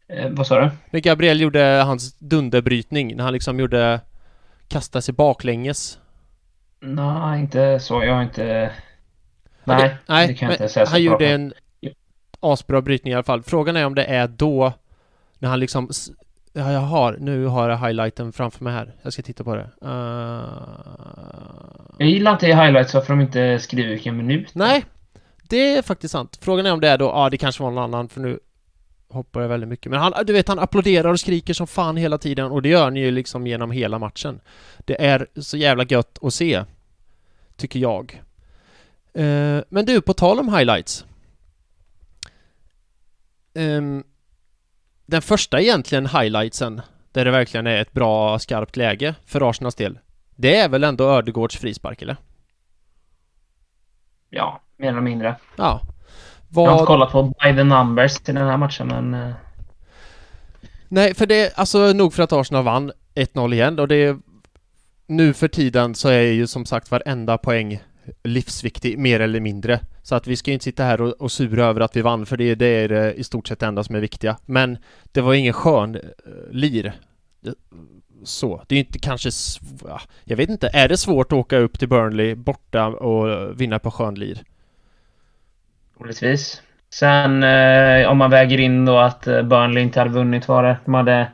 [0.07, 0.71] Eh, vad sa du?
[0.89, 4.01] När Gabriel gjorde hans dunderbrytning, när han liksom gjorde
[4.69, 5.99] kasta sig baklänges.
[6.79, 8.03] Nej, inte så.
[8.03, 8.71] Jag har inte...
[9.63, 11.23] Nej, Nej, det kan jag inte säga han bra gjorde på.
[11.23, 11.53] en
[12.39, 13.43] asbra brytning i alla fall.
[13.43, 14.73] Frågan är om det är då
[15.39, 15.89] när han liksom
[16.53, 18.93] Ja, jag har, nu har jag highlighten framför mig här.
[19.01, 19.69] Jag ska titta på det.
[19.85, 20.43] Uh...
[21.97, 24.55] Jag gillar inte highlights varför de inte skriver vilken minut.
[24.55, 24.85] Nej,
[25.49, 26.39] det är faktiskt sant.
[26.41, 28.39] Frågan är om det är då, ja det kanske var någon annan för nu
[29.09, 29.91] hoppar jag väldigt mycket.
[29.91, 32.91] Men han, du vet, han applåderar och skriker som fan hela tiden och det gör
[32.91, 34.41] ni ju liksom genom hela matchen.
[34.77, 36.63] Det är så jävla gött att se,
[37.55, 38.23] tycker jag.
[39.13, 41.05] Eh, men du, på tal om highlights.
[43.53, 44.03] Ehm,
[45.05, 49.99] den första egentligen highlightsen, där det verkligen är ett bra skarpt läge för Arsenals del,
[50.35, 52.17] det är väl ändå Ödegårds frispark, eller?
[54.29, 55.35] Ja, mer eller mindre.
[55.55, 55.81] Ja.
[56.53, 56.87] Jag har inte Vad...
[56.87, 59.13] kollat på by the numbers till den här matchen, men...
[59.13, 59.33] eh,
[60.87, 64.17] Nej, för det, alltså nog för att Arsenal vann 1-0 igen och det
[65.07, 67.79] nu för tiden så är ju som sagt varenda poäng
[68.23, 69.79] livsviktig, mer eller mindre.
[70.03, 72.25] Så att vi ska ju inte sitta här och, och sura över att vi vann,
[72.25, 74.37] för det, det är eh, i stort sett det enda som är viktiga.
[74.45, 74.77] Men
[75.11, 76.01] det var ingen skön eh,
[76.51, 76.93] lir.
[77.41, 77.53] Det-
[78.23, 79.29] Så, det är ju inte kanske...
[80.23, 83.91] Jag vet inte, är det svårt att åka upp till Burnley borta och vinna på
[83.91, 84.43] skön lir?
[85.99, 86.61] Troligtvis.
[86.93, 90.77] Sen eh, om man väger in då att eh, Burnley inte hade vunnit var det.
[90.85, 91.27] De hade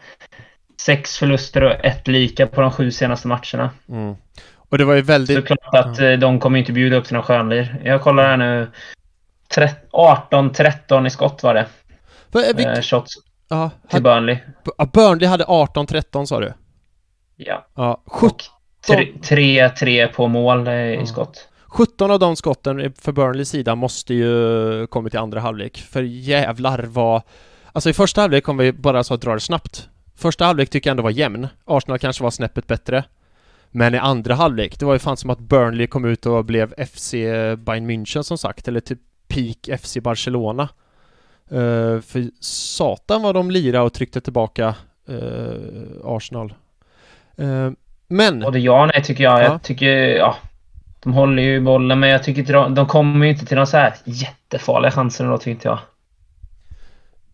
[0.81, 3.69] sex förluster och ett lika på de sju senaste matcherna.
[3.89, 4.15] Mm.
[4.69, 5.37] Och det var ju väldigt...
[5.37, 7.81] Så klart att eh, de kommer inte bjuda upp till någon skönlir.
[7.83, 8.71] Jag kollar här nu.
[9.55, 11.65] Tre- 18-13 i skott var det.
[12.31, 13.11] Vad är vilk- Eh, shots
[13.49, 14.37] ja, till Burnley.
[14.77, 16.53] ja, Burnley hade 18-13 sa du?
[17.35, 17.65] Ja.
[17.75, 18.29] Ja, 17
[18.89, 18.95] Och
[19.27, 21.05] tre- 3-3 på mål eh, i Ja.
[21.05, 21.47] skott.
[21.75, 25.77] 17 av de skotten för Burnleys sida måste ju kommit i andra halvlek.
[25.77, 27.21] För jävlar vad...
[27.71, 29.89] Alltså i första halvlek kommer vi bara så att dra det snabbt.
[30.15, 31.47] Första halvlek tycker jag ändå var jämn.
[31.65, 33.03] Arsenal kanske var snäppet bättre.
[33.71, 36.85] Men i andra halvlek, det var ju fan som att Burnley kom ut och blev
[36.85, 37.11] FC
[37.57, 40.69] Bayern München som sagt, eller typ peak FC Barcelona.
[41.49, 44.75] Eh, för satan vad de lirade och tryckte tillbaka
[45.07, 46.53] eh, Arsenal.
[47.37, 47.71] Eh,
[48.07, 48.39] men...
[48.39, 49.39] Både ja och nej tycker jag.
[49.39, 49.43] Ja.
[49.43, 50.35] Jag tycker, ja.
[51.05, 53.65] De håller ju bollen, men jag tycker inte de, de kommer ju inte till några
[53.65, 55.79] så här jättefarliga chanser då, tycker inte jag.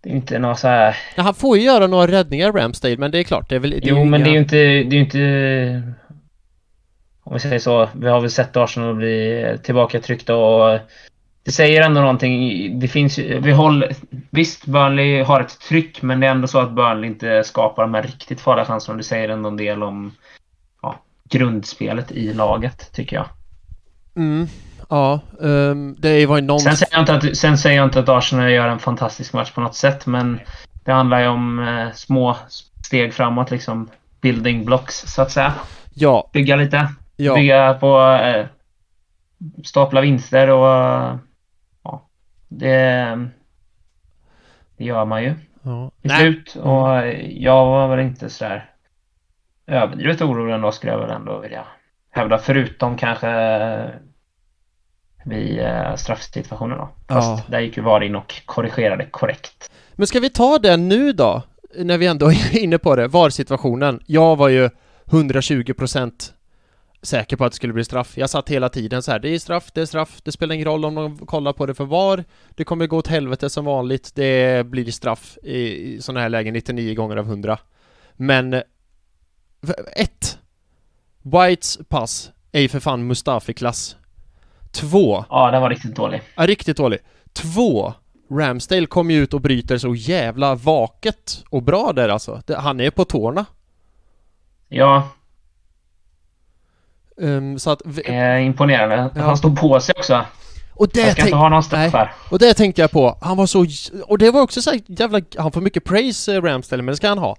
[0.01, 0.97] Det är inte några så här...
[1.15, 3.69] Ja, han får ju göra några räddningar Ramsdale, men det är klart, det är väl...
[3.69, 4.55] Det är Jo, ju men inga- det är ju inte...
[4.89, 5.93] Det är inte...
[7.23, 7.89] Om vi säger så.
[7.95, 10.79] Vi har väl sett Arsenal bli tillbakatryckta och...
[11.43, 12.79] Det säger ändå någonting.
[12.79, 13.17] Det finns.
[13.19, 13.95] Vi håller...
[14.29, 17.93] Visst, Burnley har ett tryck, men det är ändå så att Burnley inte skapar de
[17.93, 18.97] här riktigt farliga chanserna.
[18.97, 20.12] Det säger ändå en del om
[20.81, 23.25] ja, grundspelet i laget, tycker jag.
[24.15, 24.47] Mm,
[24.89, 26.60] ja, um, det var ju någon...
[26.60, 29.52] Sen säger, jag inte att, sen säger jag inte att Arsenal gör en fantastisk match
[29.52, 30.39] på något sätt, men
[30.86, 32.38] det handlar ju om eh, små
[32.86, 33.89] steg framåt, liksom.
[34.21, 35.54] Building blocks, så att säga.
[35.93, 36.88] Ja, Bygga lite.
[37.15, 38.45] ja, Bygga på eh,
[39.63, 41.17] stapla vinster och
[41.84, 42.08] ja,
[42.47, 43.30] det,
[44.78, 45.91] det gör man ju ja.
[46.02, 46.56] Nej, slut.
[46.56, 48.69] Och eh, jag var väl inte sådär
[49.67, 51.65] överdrivet orolig ändå skulle jag väl ändå vilja
[52.12, 53.30] hävda, förutom kanske
[55.26, 56.89] vid eh, straffsituationen då.
[57.08, 57.43] Fast ja.
[57.47, 59.71] där gick ju VAR in och korrigerade korrekt.
[59.93, 61.43] Men ska vi ta den nu då?
[61.78, 64.04] När vi ändå är inne på det, VAR-situationen.
[64.06, 64.69] Jag var ju
[65.06, 66.32] 120%
[67.02, 68.17] säker på att det skulle bli straff.
[68.17, 70.67] Jag satt hela tiden så här, det är straff, det är straff, det spelar ingen
[70.67, 72.24] roll om de kollar på det för VAR.
[72.50, 76.54] Det kommer gå åt helvete som vanligt, det blir straff i, i sådana här lägen
[76.54, 77.60] 99 gånger av 100.
[78.13, 78.62] Men...
[79.95, 80.38] Ett.
[81.21, 83.95] Whites pass är ju för fan Mustafi-klass.
[84.71, 85.25] Två.
[85.29, 86.21] Ja, den var riktigt dålig.
[86.36, 86.99] Ja, riktigt dålig.
[87.34, 87.93] Två.
[88.31, 92.41] Ramsdale kommer ju ut och bryter så jävla vaket och bra där alltså.
[92.57, 93.45] Han är på tårna.
[94.69, 95.10] Ja.
[97.17, 97.81] Um, så att...
[98.05, 99.10] Eh, imponerande.
[99.15, 99.21] Ja.
[99.21, 100.25] Han stod på sig också.
[100.73, 102.13] Och det jag ska inte ha någon straffar.
[102.29, 103.17] Och det tänkte jag på.
[103.21, 103.65] Han var så...
[104.07, 105.21] Och det var också så jävla...
[105.38, 107.36] Han får mycket praise, eh, Ramsdale, men det ska han ha.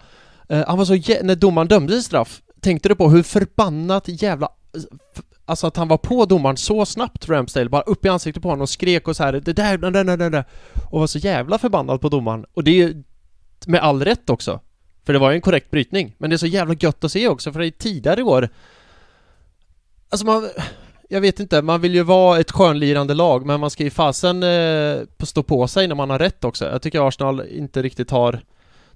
[0.52, 0.92] Uh, han var så...
[1.22, 4.48] När domaren dömde straff, tänkte du på hur förbannat jävla
[5.44, 8.62] Alltså att han var på domaren så snabbt, Ramsdale, bara upp i ansiktet på honom
[8.62, 10.44] och skrek och så här, det där, det där, det där,
[10.90, 12.44] och var så jävla förbannad på domaren.
[12.54, 13.02] Och det är ju
[13.66, 14.60] med all rätt också.
[15.06, 16.14] För det var ju en korrekt brytning.
[16.18, 18.48] Men det är så jävla gött att se också, för det är tidigare år
[20.08, 20.50] Alltså man...
[21.08, 24.42] Jag vet inte, man vill ju vara ett skönlirande lag, men man ska ju fasen
[24.42, 26.64] eh, stå på sig när man har rätt också.
[26.64, 28.40] Jag tycker Arsenal inte riktigt har...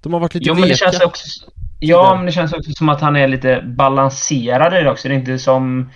[0.07, 1.51] De har varit lite jo, men det känns också...
[1.79, 5.07] Ja, men det känns också som att han är lite balanserad i det också.
[5.07, 5.89] Det är inte som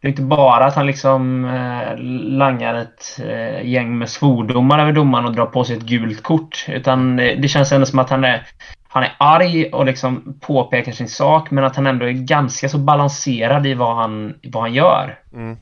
[0.00, 1.98] det är inte bara att han liksom eh,
[2.38, 6.64] langar ett eh, gäng med svordomar över domaren och drar på sig ett gult kort.
[6.68, 8.46] Utan det, det känns ändå som att han är,
[8.88, 12.78] han är arg och liksom påpekar sin sak men att han ändå är ganska så
[12.78, 15.18] balanserad i vad han, vad han gör.
[15.32, 15.56] Mm.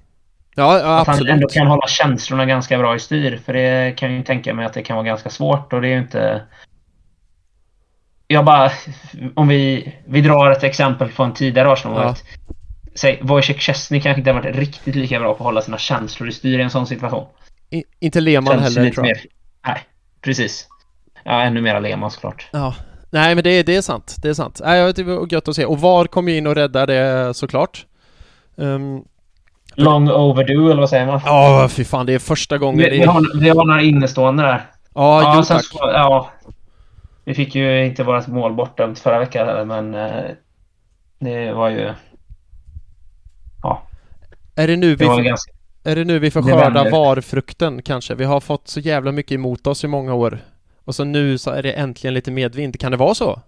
[0.56, 3.40] Ja, ja, att han ändå kan hålla känslorna ganska bra i styr.
[3.46, 5.88] För det kan jag ju tänka mig att det kan vara ganska svårt och det
[5.88, 6.42] är ju inte...
[8.34, 8.70] Jag bara...
[9.34, 12.02] Om vi, vi drar ett exempel från tidigare Arsenal.
[12.02, 12.14] Ja
[12.94, 16.28] säg, Wojciech Szczesny kanske inte har varit riktigt lika bra på att hålla sina känslor
[16.28, 17.26] i styr i en sån situation.
[17.70, 19.16] I, inte Lehmann heller tror jag.
[19.16, 19.24] Mer,
[19.66, 19.78] nej,
[20.20, 20.68] precis.
[21.24, 22.48] Ja, ännu mera Lehmann såklart.
[22.52, 22.74] Ja.
[23.10, 24.16] Nej, men det, det är sant.
[24.22, 24.60] Det är sant.
[24.64, 25.64] Nej, det var gött att se.
[25.64, 27.86] Och VAR kom ju in och räddade det såklart.
[28.56, 29.04] Um,
[29.74, 31.20] Long overdue, eller vad säger man?
[31.24, 32.06] Ja, oh, fy fan.
[32.06, 32.78] Det är första gången...
[32.78, 34.66] Vi, vi, har, vi har några innestående där.
[34.94, 35.64] Ja, ja, jo, tack.
[35.64, 36.30] Så, ja,
[37.24, 40.30] vi fick ju inte vårt mål bortdömt förra veckan, men eh,
[41.18, 41.92] det var ju
[43.62, 43.82] ja.
[44.56, 45.52] Är det nu vi, får, ganska...
[45.84, 48.14] är det nu vi får skörda varfrukten kanske?
[48.14, 50.38] Vi har fått så jävla mycket emot oss i många år.
[50.84, 52.80] Och så nu så är det äntligen lite medvind.
[52.80, 53.40] Kan det vara så?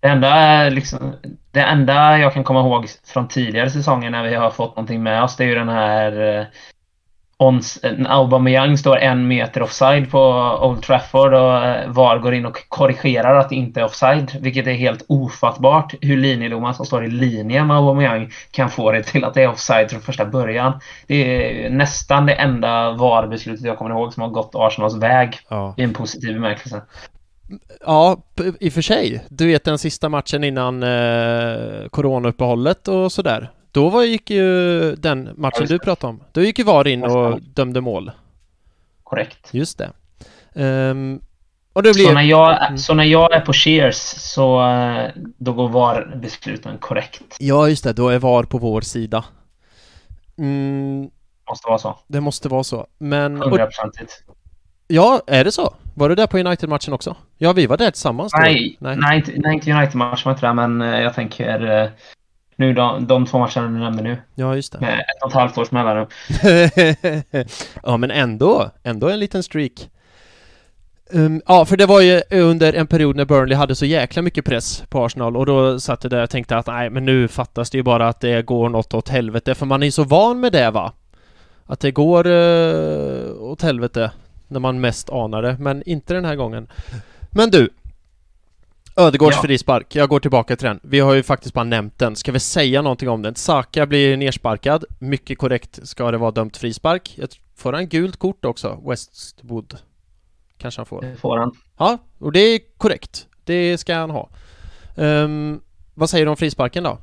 [0.00, 1.14] Det enda, liksom,
[1.50, 5.22] det enda jag kan komma ihåg från tidigare säsonger när vi har fått någonting med
[5.22, 6.46] oss, det är ju den här eh,
[7.42, 10.20] Ons, Aubameyang står en meter offside på
[10.62, 14.32] Old Trafford och eh, VAR går in och korrigerar att det inte är offside.
[14.40, 19.02] Vilket är helt ofattbart hur linjedomaren som står i linje med Aubameyang kan få det
[19.02, 20.72] till att det är offside från första början.
[21.06, 21.16] Det
[21.66, 25.74] är nästan det enda VAR-beslutet jag kommer ihåg som har gått Arsenals väg ja.
[25.76, 26.82] i en positiv bemärkelse.
[27.86, 28.22] Ja,
[28.60, 29.24] i och för sig.
[29.28, 33.50] Du vet den sista matchen innan eh, coronauppehållet och sådär.
[33.72, 37.40] Då var, gick ju den matchen du pratade om, då gick ju VAR in och
[37.40, 38.10] dömde mål.
[39.02, 39.48] Korrekt.
[39.50, 39.90] Just det.
[40.54, 41.20] Um,
[41.72, 42.04] och det blir...
[42.04, 42.78] så, när jag, mm.
[42.78, 47.36] så när jag är på Cheers så eh, då går VAR-besluten korrekt?
[47.38, 47.92] Ja, just det.
[47.92, 49.24] Då är VAR på vår sida.
[50.38, 51.10] Mm,
[51.48, 51.98] måste vara så.
[52.06, 52.86] Det måste vara så.
[52.98, 53.42] Men...
[53.42, 54.24] Hundraprocentigt.
[54.86, 55.74] Ja, är det så?
[55.94, 57.16] Var du där på United-matchen också?
[57.38, 58.86] Ja, vi var där tillsammans nej, då.
[58.88, 61.92] Nej, nej, inte, nej, inte United-matchen var inte där, men eh, jag tänker
[62.56, 64.16] nu de, de två matcherna du nämnde nu.
[64.34, 64.80] Ja, just det.
[64.80, 66.06] Med ett och ett halvt års mellanrum.
[67.82, 68.70] ja, men ändå.
[68.82, 69.90] Ändå en liten streak.
[71.14, 74.44] Um, ja, för det var ju under en period när Burnley hade så jäkla mycket
[74.44, 77.70] press på Arsenal och då satt jag där och tänkte att nej, men nu fattas
[77.70, 80.52] det ju bara att det går något åt helvete, för man är så van med
[80.52, 80.92] det va?
[81.66, 84.10] Att det går uh, åt helvete
[84.48, 86.68] när man mest anar det, men inte den här gången.
[87.30, 87.68] Men du,
[88.96, 89.42] Ödegårds ja.
[89.42, 90.80] frispark, jag går tillbaka till den.
[90.82, 92.16] Vi har ju faktiskt bara nämnt den.
[92.16, 93.34] Ska vi säga någonting om den?
[93.34, 94.84] Saka blir nersparkad.
[94.98, 97.18] Mycket korrekt ska det vara dömt frispark.
[97.56, 98.80] Får han gult kort också?
[98.88, 99.78] Westwood?
[100.58, 101.00] Kanske han får.
[101.00, 101.52] Det får han.
[101.78, 103.26] Ja, och det är korrekt.
[103.44, 104.28] Det ska han ha.
[104.96, 105.60] Um,
[105.94, 106.98] vad säger du om frisparken då?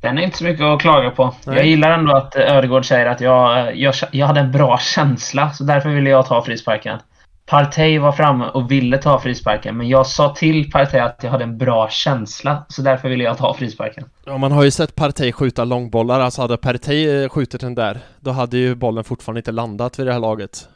[0.00, 1.34] Den är inte så mycket att klaga på.
[1.46, 1.56] Nej.
[1.56, 5.64] Jag gillar ändå att Ödegård säger att jag, jag, jag hade en bra känsla, så
[5.64, 6.98] därför ville jag ta frisparken.
[7.50, 11.44] Partey var framme och ville ta frisparken, men jag sa till Partey att jag hade
[11.44, 14.04] en bra känsla, så därför ville jag ta frisparken.
[14.24, 17.98] Ja, man har ju sett Partey skjuta långbollar, alltså hade Partey eh, skjutit den där,
[18.20, 20.68] då hade ju bollen fortfarande inte landat vid det här laget.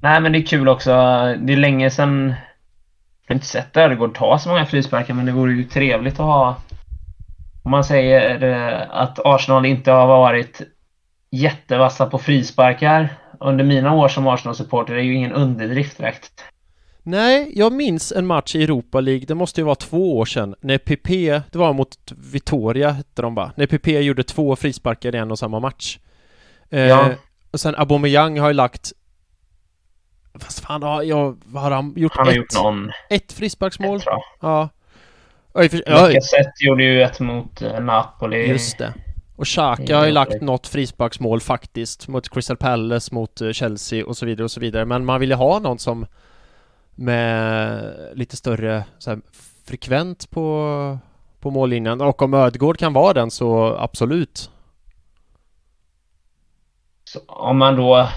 [0.00, 0.90] Nej, men det är kul också.
[1.38, 2.34] Det är länge sedan
[3.28, 6.56] har inte sett Ödegård ta så många frisparkar men det vore ju trevligt att ha
[7.62, 10.60] om man säger eh, att Arsenal inte har varit
[11.30, 13.08] jättevassa på frisparkar
[13.40, 16.44] under mina år som Arsenal-supporter är ju ingen underdrift direkt.
[17.02, 20.54] Nej, jag minns en match i Europa League, det måste ju vara två år sedan,
[20.60, 21.08] när PP,
[21.52, 21.96] det var mot
[22.32, 23.52] Vittoria hette de va?
[23.56, 25.98] När PP gjorde två frisparkar i en och samma match.
[26.70, 27.10] Eh, ja.
[27.50, 28.92] och sen Aubameyang har ju lagt
[30.40, 32.90] Fast fan, har, jag, har han gjort Han har ett, gjort någon...
[33.10, 33.96] Ett frisparksmål?
[33.96, 34.04] Ett.
[34.40, 34.68] Ja.
[35.54, 38.48] Lacazette gjorde ju ett mot uh, Napoli.
[38.48, 38.94] Just det.
[39.38, 44.16] Och Xhaka har ju lagt något frisparksmål faktiskt mot Crystal Palace, mot uh, Chelsea och
[44.16, 44.84] så vidare och så vidare.
[44.84, 46.06] Men man vill ju ha någon som
[46.94, 49.20] med lite större så här,
[49.66, 50.98] frekvent på,
[51.40, 52.00] på mållinjen.
[52.00, 54.50] Och om Ödegård kan vara den så absolut.
[57.04, 58.08] Så om man då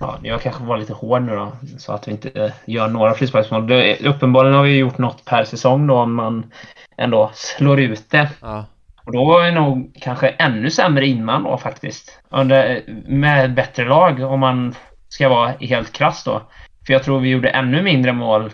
[0.00, 3.72] Ja, jag kanske var lite hård nu då, så att vi inte gör några frisparksmål.
[4.04, 6.52] Uppenbarligen har vi gjort något per säsong då om man
[6.96, 8.30] ändå slår ut det.
[8.40, 8.64] Ja.
[9.08, 12.20] Och då är nog kanske ännu sämre innan då faktiskt.
[12.28, 14.74] Under, med bättre lag om man
[15.08, 16.42] ska vara helt krass då.
[16.86, 18.50] För jag tror vi gjorde ännu mindre mål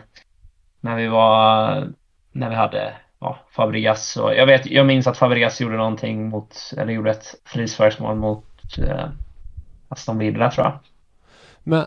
[0.80, 1.88] när vi var...
[2.32, 4.34] När vi hade ja, Fabregas och...
[4.34, 6.72] Jag, vet, jag minns att Fabregas gjorde någonting mot...
[6.78, 9.08] Eller gjorde ett frisparksmål mot eh,
[9.88, 10.78] Aston Villa tror jag.
[11.62, 11.86] Men...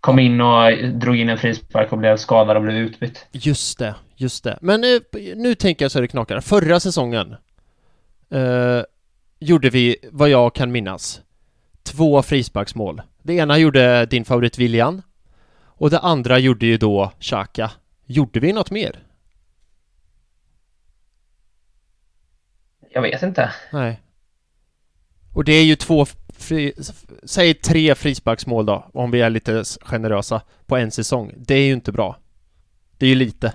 [0.00, 3.26] Kom in och drog in en frispark och blev skadad och blev utbytt.
[3.32, 4.58] Just det, just det.
[4.60, 5.00] Men nu,
[5.36, 6.40] nu tänker jag så det knakar.
[6.40, 7.36] Förra säsongen
[8.34, 8.82] eh,
[9.38, 11.22] gjorde vi, vad jag kan minnas,
[11.82, 13.02] två frisparksmål.
[13.22, 15.02] Det ena gjorde din favorit William
[15.56, 17.70] och det andra gjorde ju då Xhaka.
[18.06, 19.02] Gjorde vi något mer?
[22.90, 23.52] Jag vet inte.
[23.72, 24.00] Nej.
[25.32, 26.72] Och det är ju två fri,
[27.22, 31.32] säg tre frisparksmål då, om vi är lite generösa, på en säsong.
[31.36, 32.16] Det är ju inte bra.
[32.98, 33.52] Det är ju lite.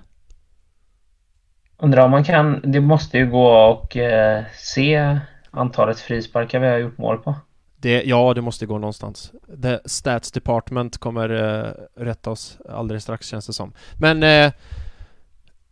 [1.82, 5.20] Undrar om man kan, det måste ju gå och eh, se
[5.52, 7.36] antalet frisparkar vi har gjort mål på.
[7.78, 9.32] Det, ja, det måste gå någonstans.
[9.62, 11.72] The Stats Department kommer eh,
[12.04, 13.74] rätta oss alldeles strax känns det som.
[13.98, 14.52] Men eh,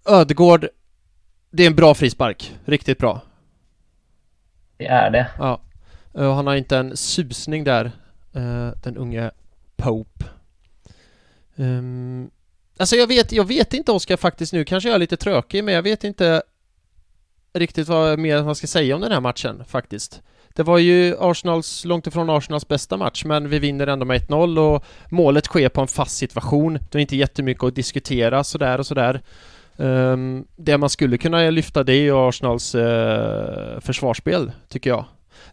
[0.06, 0.67] Ödegård,
[1.52, 2.56] det är en bra frispark.
[2.65, 3.22] Riktigt bra.
[4.78, 5.28] Det är det.
[5.39, 5.62] Ja.
[6.17, 7.86] Uh, han har inte en susning där,
[8.36, 9.32] uh, den unge
[9.76, 10.26] Pope.
[11.56, 12.30] Um,
[12.80, 15.74] alltså jag vet, jag vet inte Oskar faktiskt nu, kanske jag är lite trökig, men
[15.74, 16.42] jag vet inte
[17.54, 20.22] riktigt vad mer man ska säga om den här matchen faktiskt.
[20.58, 24.60] Det var ju Arsenals, långt ifrån Arsenals bästa match, men vi vinner ändå med 1-0
[24.60, 26.80] och målet sker på en fast situation.
[26.92, 29.22] Det är inte jättemycket att diskutera sådär och sådär.
[29.76, 35.06] Um, det man skulle kunna lyfta det är ju Arsenals uh, försvarsspel, tycker jag.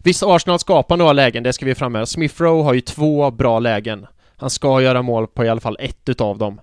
[0.03, 2.05] Visst, Arsenal skapar några lägen, det ska vi framhäva.
[2.05, 4.07] Smith Rowe har ju två bra lägen.
[4.37, 6.61] Han ska göra mål på i alla fall ett utav dem,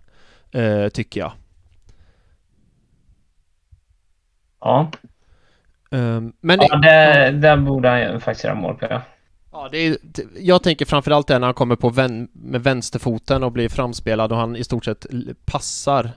[0.53, 1.33] eh, tycker jag.
[4.61, 4.91] Ja.
[5.91, 9.03] Um, men ja, det, det borde han faktiskt göra mål på, ja.
[9.53, 9.97] Ja, det är,
[10.37, 14.39] jag tänker framförallt det när han kommer på vän, med vänsterfoten och blir framspelad och
[14.39, 15.07] han i stort sett
[15.45, 16.11] passar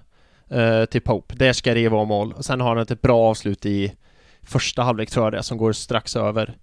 [0.49, 1.35] eh, till Pope.
[1.35, 2.33] Där ska det vara mål.
[2.33, 3.95] Och sen har han ett bra avslut i
[4.41, 6.57] första halvlek tror jag det som går strax över.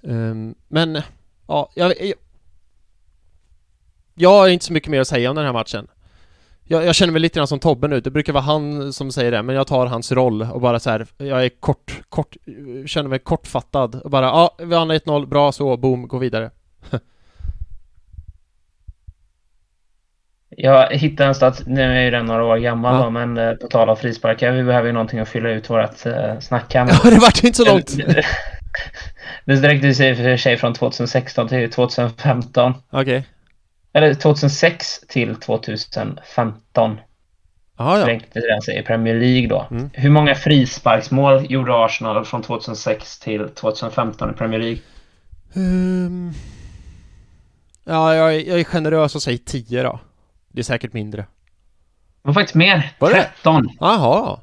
[0.00, 1.02] Um, men,
[1.46, 2.14] ja, jag, jag,
[4.14, 5.88] jag har inte så mycket mer att säga om den här matchen.
[6.72, 9.32] Jag, jag, känner mig lite grann som Tobbe nu, det brukar vara han som säger
[9.32, 12.36] det, men jag tar hans roll och bara så här, jag är kort, kort,
[12.86, 16.50] känner mig kortfattad och bara, ja, vi har 1-0, bra så, boom, gå vidare.
[20.56, 23.04] Jag hittade en stat, nu är ju den några år gammal ja.
[23.04, 26.06] då, men eh, på tal om frisparkar, vi behöver ju någonting att fylla ut vårt
[26.06, 26.88] eh, snack här.
[27.04, 27.96] Ja, det vart inte så långt.
[29.44, 32.74] Det sträckte sig för sig från 2016 till 2015.
[32.90, 33.02] Okej.
[33.02, 33.22] Okay.
[33.92, 37.00] Eller 2006 till 2015.
[37.76, 38.60] Aha, ja.
[38.64, 39.66] Sig i Premier League då.
[39.70, 39.90] Mm.
[39.92, 44.78] Hur många frisparksmål gjorde Arsenal från 2006 till 2015 i Premier League?
[45.54, 46.32] Um...
[47.84, 50.00] Ja, jag är, jag är generös och säger 10 då.
[50.48, 51.22] Det är säkert mindre.
[51.22, 52.92] Det var faktiskt mer.
[52.98, 53.68] Var 13.
[53.80, 54.40] Jaha.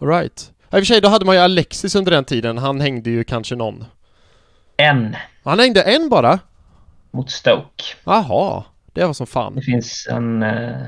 [0.00, 0.52] Alright.
[0.62, 2.58] I och för sig, då hade man ju Alexis under den tiden.
[2.58, 3.84] Han hängde ju kanske någon.
[4.76, 5.16] En.
[5.44, 6.38] Han hängde en bara?
[7.10, 7.84] Mot Stoke.
[8.04, 9.54] Jaha, det var som fan.
[9.54, 10.86] Det finns en uh,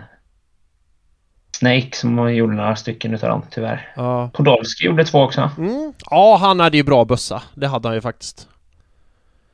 [1.57, 3.93] Snake som gjorde några stycken utav dem, tyvärr.
[3.97, 4.31] Ja.
[4.33, 5.51] Podolski gjorde två också.
[5.59, 5.93] Mm.
[6.11, 7.43] Ja, han hade ju bra bössa.
[7.55, 8.49] Det hade han ju faktiskt.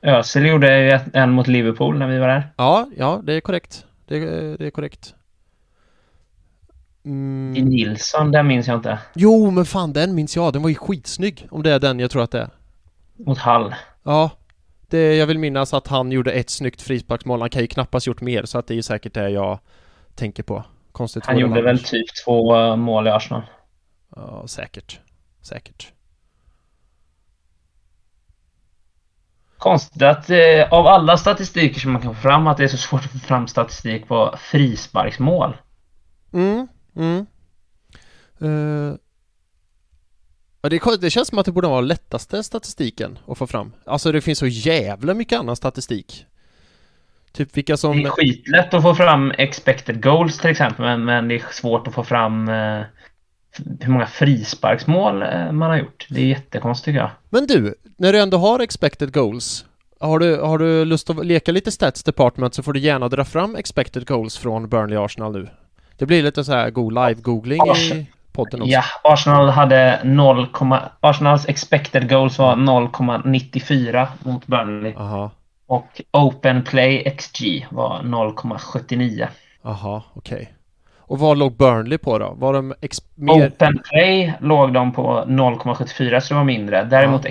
[0.03, 2.53] Ösel gjorde ju en mot Liverpool när vi var där.
[2.57, 3.84] Ja, ja, det är korrekt.
[4.07, 4.18] Det,
[4.57, 5.14] det är korrekt.
[7.05, 7.57] Mm.
[7.57, 8.99] I Nilsson, den minns jag inte.
[9.14, 10.53] Jo, men fan den minns jag.
[10.53, 11.46] Den var ju skitsnygg.
[11.51, 12.49] Om det är den jag tror att det är.
[13.16, 13.74] Mot Hall.
[14.03, 14.30] Ja.
[14.91, 17.41] Det, jag vill minnas att han gjorde ett snyggt frisparksmål.
[17.41, 19.59] Han kan ju knappast gjort mer, så att det är säkert det jag
[20.14, 20.64] tänker på.
[20.93, 21.26] Konstigt.
[21.26, 23.43] Han gjorde väl typ två mål i Arsenal.
[24.16, 25.01] Ja, säkert.
[25.43, 25.93] Säkert.
[29.59, 32.76] Konstigt att eh, av alla statistiker som man kan få fram att det är så
[32.76, 35.57] svårt att få fram statistik på frisparksmål.
[36.32, 37.26] Mm, mm.
[38.43, 38.95] Uh,
[40.62, 43.72] ja, det, det känns som att det borde vara lättaste statistiken att få fram.
[43.84, 46.26] Alltså det finns så jävla mycket annan statistik.
[47.32, 47.96] Typ vilka som...
[47.96, 51.86] Det är skitlätt att få fram expected goals till exempel, men, men det är svårt
[51.86, 52.82] att få fram uh,
[53.80, 56.06] hur många frisparksmål uh, man har gjort.
[56.11, 57.11] Det är jättekonstigt tycker jag.
[57.30, 59.64] Men du, när du ändå har expected goals,
[60.00, 63.24] har du, har du lust att leka lite stats department så får du gärna dra
[63.24, 65.48] fram expected goals från Burnley Arsenal nu.
[65.96, 68.06] Det blir lite så här god live-googling i
[68.39, 68.72] podden också.
[68.72, 70.47] Ja, Arsenal hade 0,
[71.01, 74.95] Arsenals expected goals var 0,94 mot Burnley.
[74.97, 75.30] Aha.
[75.66, 79.26] Och Open Play XG var 0,79.
[79.62, 80.36] Aha, okej.
[80.36, 80.47] Okay.
[80.99, 82.34] Och vad låg Burnley på då?
[82.36, 82.74] Var de
[83.14, 83.47] mer...
[83.47, 86.84] Open Play låg de på 0,74 så det var mindre.
[86.84, 87.30] Däremot ja.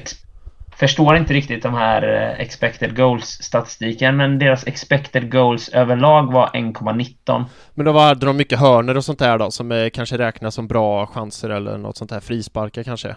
[0.80, 7.46] Förstår inte riktigt de här eh, expected goals-statistiken men deras expected goals överlag var 1,19.
[7.74, 10.68] Men då hade de mycket hörner och sånt där då som är, kanske räknas som
[10.68, 13.16] bra chanser eller något sånt här frisparkar kanske?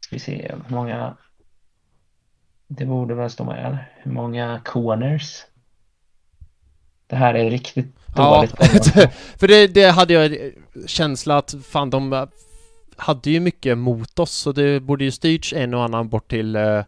[0.00, 1.16] Ska vi se hur många
[2.68, 5.44] det borde väl stå med hur många corners
[7.06, 8.54] det här är riktigt dåligt.
[8.58, 8.66] Ja,
[9.38, 10.52] för det, det, hade jag
[10.86, 12.28] känsla att fan de
[12.96, 16.56] hade ju mycket mot oss så det borde ju styrts en och annan bort till
[16.56, 16.84] eh,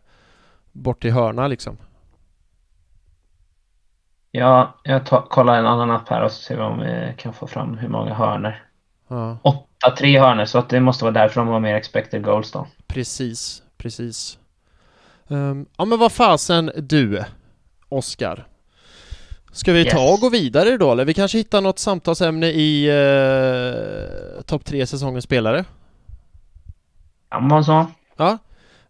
[0.73, 1.79] bort till hörna liksom.
[4.31, 7.33] Ja, jag tar, kollar en annan app här och så ser vi om vi kan
[7.33, 8.65] få fram hur många hörner.
[9.09, 9.39] Ja.
[9.43, 12.67] Åtta, tre hörner så att det måste vara därför de har mer expected goals då.
[12.87, 14.39] Precis, precis.
[15.29, 17.25] Um, ja men vad fasen du,
[17.89, 18.47] Oskar.
[19.53, 19.93] Ska vi yes.
[19.93, 21.05] ta och gå vidare då eller?
[21.05, 25.65] Vi kanske hittar något samtalsämne i uh, topp tre säsongens spelare?
[27.31, 27.87] Ja men så.
[28.17, 28.39] Ja.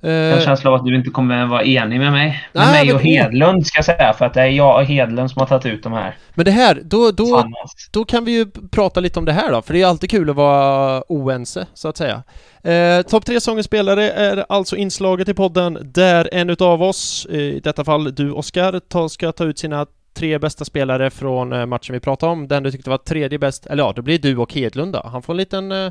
[0.05, 2.45] Uh, jag har känsla av att du inte kommer vara enig med mig.
[2.53, 5.31] Med nej, mig och Hedlund ska jag säga för att det är jag och Hedlund
[5.31, 6.17] som har tagit ut de här.
[6.35, 7.45] Men det här, då, då,
[7.93, 10.31] då kan vi ju prata lite om det här då, för det är alltid kul
[10.31, 12.23] att vara oense så att säga.
[12.63, 17.61] Eh, Topp tre säsongens spelare är alltså inslaget i podden där en utav oss, i
[17.65, 22.01] detta fall du Oskar, ska ta ut sina tre bästa spelare från eh, matchen vi
[22.01, 22.49] pratade om.
[22.49, 25.03] Den du tyckte var tredje bäst, eller ja, det blir du och Hedlund då.
[25.05, 25.91] Han får en liten eh,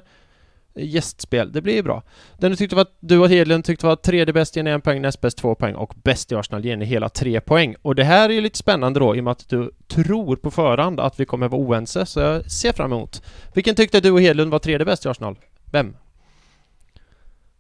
[0.80, 2.04] gästspel, det blir ju bra.
[2.38, 5.02] Den du tyckte var, du och Hedlund tyckte var tredje bäst ger ni en poäng,
[5.02, 7.76] näst bäst två poäng och bäst i Arsenal ger ni hela tre poäng.
[7.82, 10.52] Och det här är ju lite spännande då i och med att du tror på
[10.52, 13.22] förhand att vi kommer vara oense, så jag ser fram emot.
[13.54, 15.36] Vilken tyckte du och Hedlund var tredje bäst i Arsenal?
[15.72, 15.96] Vem?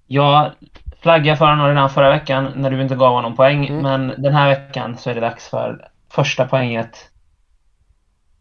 [0.07, 0.51] Jag
[1.01, 3.67] flaggade för honom redan förra veckan när du inte gav honom poäng.
[3.67, 3.81] Mm.
[3.81, 7.09] Men den här veckan så är det dags för första poänget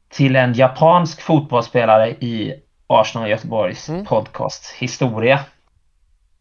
[0.08, 2.54] till en japansk fotbollsspelare i
[2.86, 4.04] Arsenal Göteborgs mm.
[4.04, 5.40] podcast historia.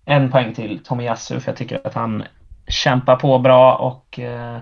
[0.05, 2.23] En poäng till Tomiyasu för jag tycker att han
[2.67, 4.57] kämpar på bra och eh,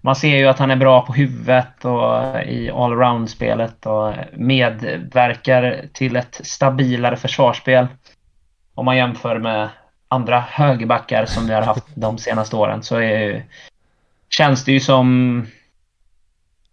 [0.00, 6.16] man ser ju att han är bra på huvudet och i allround-spelet och medverkar till
[6.16, 7.86] ett stabilare försvarsspel.
[8.74, 9.68] Om man jämför med
[10.08, 13.44] andra högerbackar som vi har haft de senaste åren så är,
[14.28, 15.46] känns det ju som...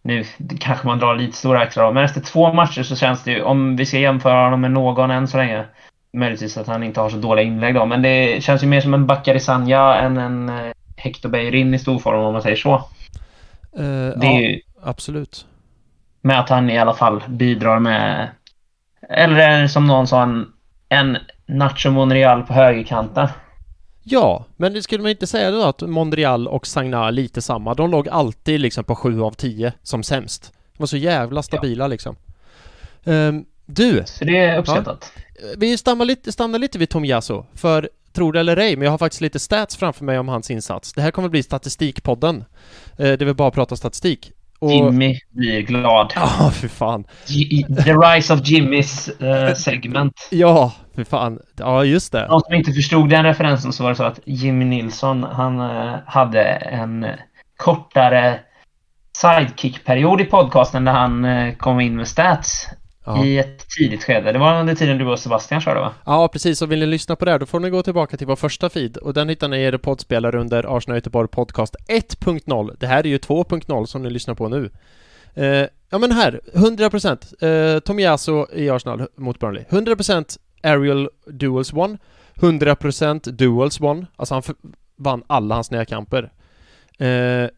[0.07, 0.23] Nu
[0.59, 3.75] kanske man drar lite stora extra men efter två matcher så känns det ju, om
[3.75, 5.65] vi ska jämföra honom med någon än så länge,
[6.13, 8.93] möjligtvis att han inte har så dåliga inlägg då, men det känns ju mer som
[8.93, 12.75] en Bakary Sanja än en eh, Hector Beirin i storform om man säger så.
[13.79, 15.45] Uh, det är ju, absolut.
[16.21, 18.29] Med att han i alla fall bidrar med,
[19.09, 20.45] eller som någon sa, en,
[20.89, 23.27] en Nacho Monreal på högerkanten.
[24.09, 27.73] Ja, men det skulle man inte säga då att Monreal och Sagna är lite samma?
[27.73, 30.51] De låg alltid liksom på 7 av 10 som sämst.
[30.73, 31.87] De var så jävla stabila ja.
[31.87, 32.15] liksom.
[33.03, 34.03] Um, du!
[34.05, 35.11] Så det är uppskattat.
[35.41, 38.91] Ja, vi stannar lite, stannar lite vid Tomiyasu, för tro det eller ej, men jag
[38.91, 40.93] har faktiskt lite stats framför mig om hans insats.
[40.93, 42.35] Det här kommer bli statistikpodden.
[42.99, 44.31] Uh, det vill bara prata statistik.
[44.59, 44.71] Och...
[44.71, 46.11] Jimmy blir glad.
[46.15, 47.03] Ja, oh, för fan.
[47.85, 50.27] The Rise of Jimmys uh, segment.
[50.31, 51.39] Ja, för fan.
[51.57, 52.27] Ja, just det.
[52.27, 55.95] Någon som inte förstod den referensen så var det så att Jimmy Nilsson, han uh,
[56.05, 57.07] hade en
[57.57, 58.39] kortare
[59.17, 62.67] sidekick-period i podcasten där han uh, kom in med stats
[63.05, 63.25] ja.
[63.25, 64.31] i ett tidigt skede.
[64.31, 65.93] Det var under tiden du och Sebastian körde va?
[66.05, 66.61] Ja, precis.
[66.61, 68.69] Och vill ni lyssna på det här, då får ni gå tillbaka till vår första
[68.69, 72.75] feed och den hittar ni i er poddspelare under Arsenal Göteborg Podcast 1.0.
[72.79, 74.69] Det här är ju 2.0 som ni lyssnar på nu.
[75.37, 79.63] Uh, ja men här, 100% uh, Tomiyasu i Arsenal mot Burnley.
[79.69, 80.37] 100%
[80.67, 81.97] Aerial Duels One
[82.35, 84.43] 100% Duels One, alltså han
[84.95, 86.31] vann alla hans närkamper.
[86.97, 87.49] Eh,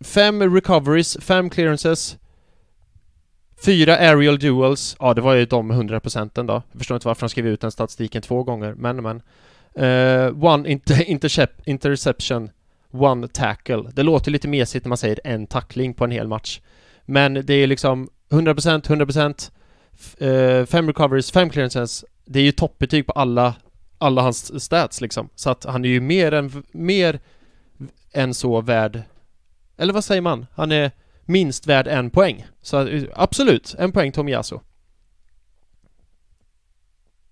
[0.00, 2.18] fem recoveries, fem clearances
[3.64, 6.62] Fyra aerial duels, ja det var ju de 100 procenten då.
[6.72, 9.22] Jag förstår inte varför han skrev ut den statistiken två gånger, men men.
[9.78, 11.10] Uh, one inter
[11.64, 12.50] interception,
[12.90, 13.84] one tackle.
[13.92, 16.60] Det låter lite mesigt när man säger en tackling på en hel match.
[17.04, 19.50] Men det är liksom 100%, 100%,
[20.22, 22.04] uh, fem recoveries, fem clearances.
[22.24, 23.54] Det är ju toppbetyg på alla,
[23.98, 25.28] alla hans stats liksom.
[25.34, 27.20] Så att han är ju mer än, mer
[28.12, 29.02] än så värd
[29.78, 30.46] eller vad säger man?
[30.54, 30.90] Han är
[31.24, 32.46] minst värd en poäng.
[32.62, 34.58] Så absolut, en poäng Tomiyasu.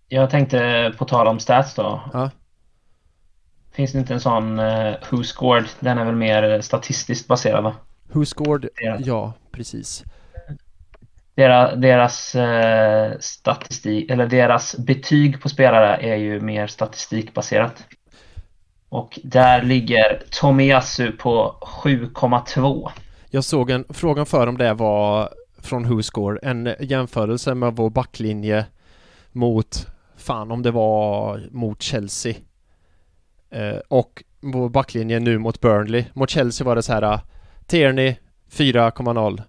[0.08, 2.00] Jag tänkte på tal om stats då.
[2.12, 2.30] Ja.
[3.72, 5.68] Finns det inte en sån uh, Who Scored?
[5.80, 7.74] Den är väl mer statistiskt baserad va?
[8.12, 8.68] Who Scored?
[8.98, 10.04] Ja, precis.
[11.36, 17.84] Deras, deras uh, statistik, eller deras betyg på spelare är ju mer statistikbaserat.
[18.88, 22.90] Och där ligger Tomiyasu på 7,2.
[23.30, 25.28] Jag såg en, frågan för om det var
[25.58, 28.66] från WhoScore, en jämförelse med vår backlinje
[29.32, 32.34] mot, fan om det var mot Chelsea.
[33.50, 36.04] Eh, och vår backlinje nu mot Burnley.
[36.12, 37.20] Mot Chelsea var det så här eh,
[37.66, 38.16] Tierney
[38.50, 39.42] 4,0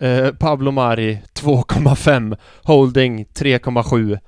[0.00, 4.18] eh, Pablo Mari 2,5 Holding 3,7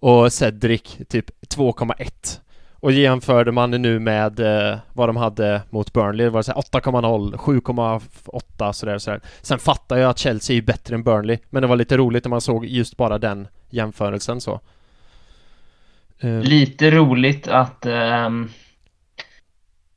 [0.00, 2.38] och Cedric typ 2,1
[2.82, 6.78] och jämförde man det nu med eh, vad de hade mot Burnley, det var det
[6.80, 9.20] 8,0, 7,8 sådär, sådär.
[9.42, 12.30] Sen fattar jag att Chelsea är bättre än Burnley, men det var lite roligt när
[12.30, 14.60] man såg just bara den jämförelsen så.
[16.24, 16.40] Uh.
[16.40, 18.50] Lite roligt att um,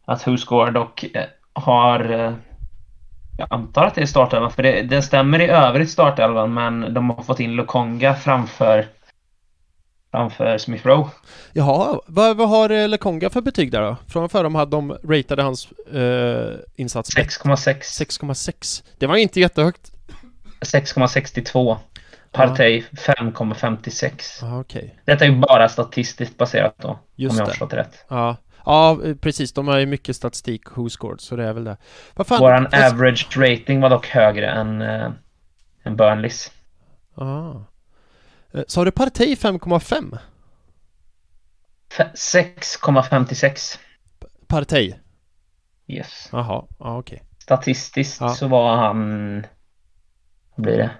[0.06, 1.06] att Who Scored och
[1.54, 2.34] har uh,
[3.38, 7.10] jag antar att det är startelvan, för det, det stämmer i övrigt startelvan, men de
[7.10, 8.86] har fått in Lokonga framför
[10.12, 11.10] framför Smith Rowe.
[11.54, 13.98] Jaha, vad, vad har eh, Lekonga för betyg där då?
[14.08, 19.92] Från förra de hade de ratade hans eh, insats 6,6 6,6 Det var inte jättehögt.
[20.62, 21.78] 6,62
[22.32, 24.90] Partey 5,56 Aha, okay.
[25.06, 28.06] Detta är ju bara statistiskt baserat då Just Om jag har förstått det rätt.
[28.08, 28.36] Ja
[28.66, 29.54] Ja, precis.
[29.54, 31.78] De har ju mycket statistik, who scored, så det är väl det.
[32.14, 32.40] Vad fan?
[32.40, 35.12] Våran average rating var dock högre än, äh,
[35.84, 36.52] än Burnleys.
[37.16, 37.52] Ah.
[38.54, 40.18] Eh, sa du Partey 5,5?
[42.14, 43.80] 6,56
[44.48, 44.94] Partey?
[45.88, 46.30] Yes.
[46.32, 47.16] Jaha, ja okej.
[47.16, 47.28] Okay.
[47.40, 48.30] Statistiskt ja.
[48.30, 49.46] så var han...
[50.56, 50.92] Vad blir det?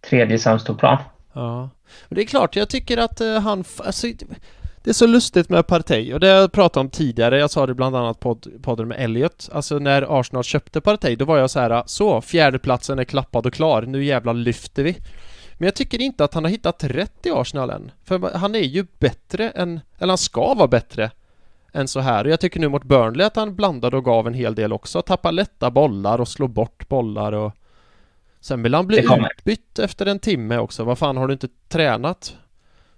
[0.00, 0.98] Tredje sämst på plan.
[1.32, 1.70] Ja.
[2.08, 3.64] Men det är klart, jag tycker att uh, han...
[3.78, 4.06] Alltså,
[4.86, 7.38] det är så lustigt med Partey och det har jag pratat om tidigare.
[7.38, 9.48] Jag sa det bland annat på podden med Elliot.
[9.52, 13.52] Alltså när Arsenal köpte Partey, då var jag så här så, fjärdeplatsen är klappad och
[13.52, 13.82] klar.
[13.82, 14.96] Nu jävlar lyfter vi.
[15.58, 17.90] Men jag tycker inte att han har hittat rätt i Arsenal än.
[18.04, 21.10] För han är ju bättre än, eller han ska vara bättre
[21.72, 22.24] än så här.
[22.24, 25.02] Och jag tycker nu mot Burnley att han blandade och gav en hel del också.
[25.02, 27.52] Tappa lätta bollar och slå bort bollar och...
[28.40, 30.84] Sen vill han bli utbytt efter en timme också.
[30.84, 32.36] Vad fan, har du inte tränat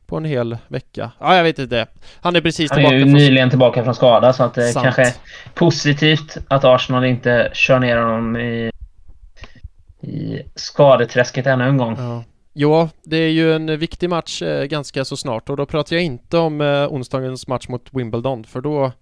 [0.09, 1.11] på en hel vecka?
[1.21, 1.87] Ja, jag vet inte.
[2.21, 2.95] Han är precis tillbaka.
[2.95, 3.13] Han är ju från...
[3.13, 4.85] nyligen tillbaka från skada så att det Sant.
[4.85, 5.13] kanske är
[5.55, 8.71] positivt att Arsenal inte kör ner honom i,
[10.01, 11.97] i skadeträsket ännu en gång.
[11.99, 12.25] Ja.
[12.53, 16.05] Ja, det är ju en viktig match eh, ganska så snart och då pratar jag
[16.05, 18.93] inte om eh, onsdagens match mot Wimbledon för då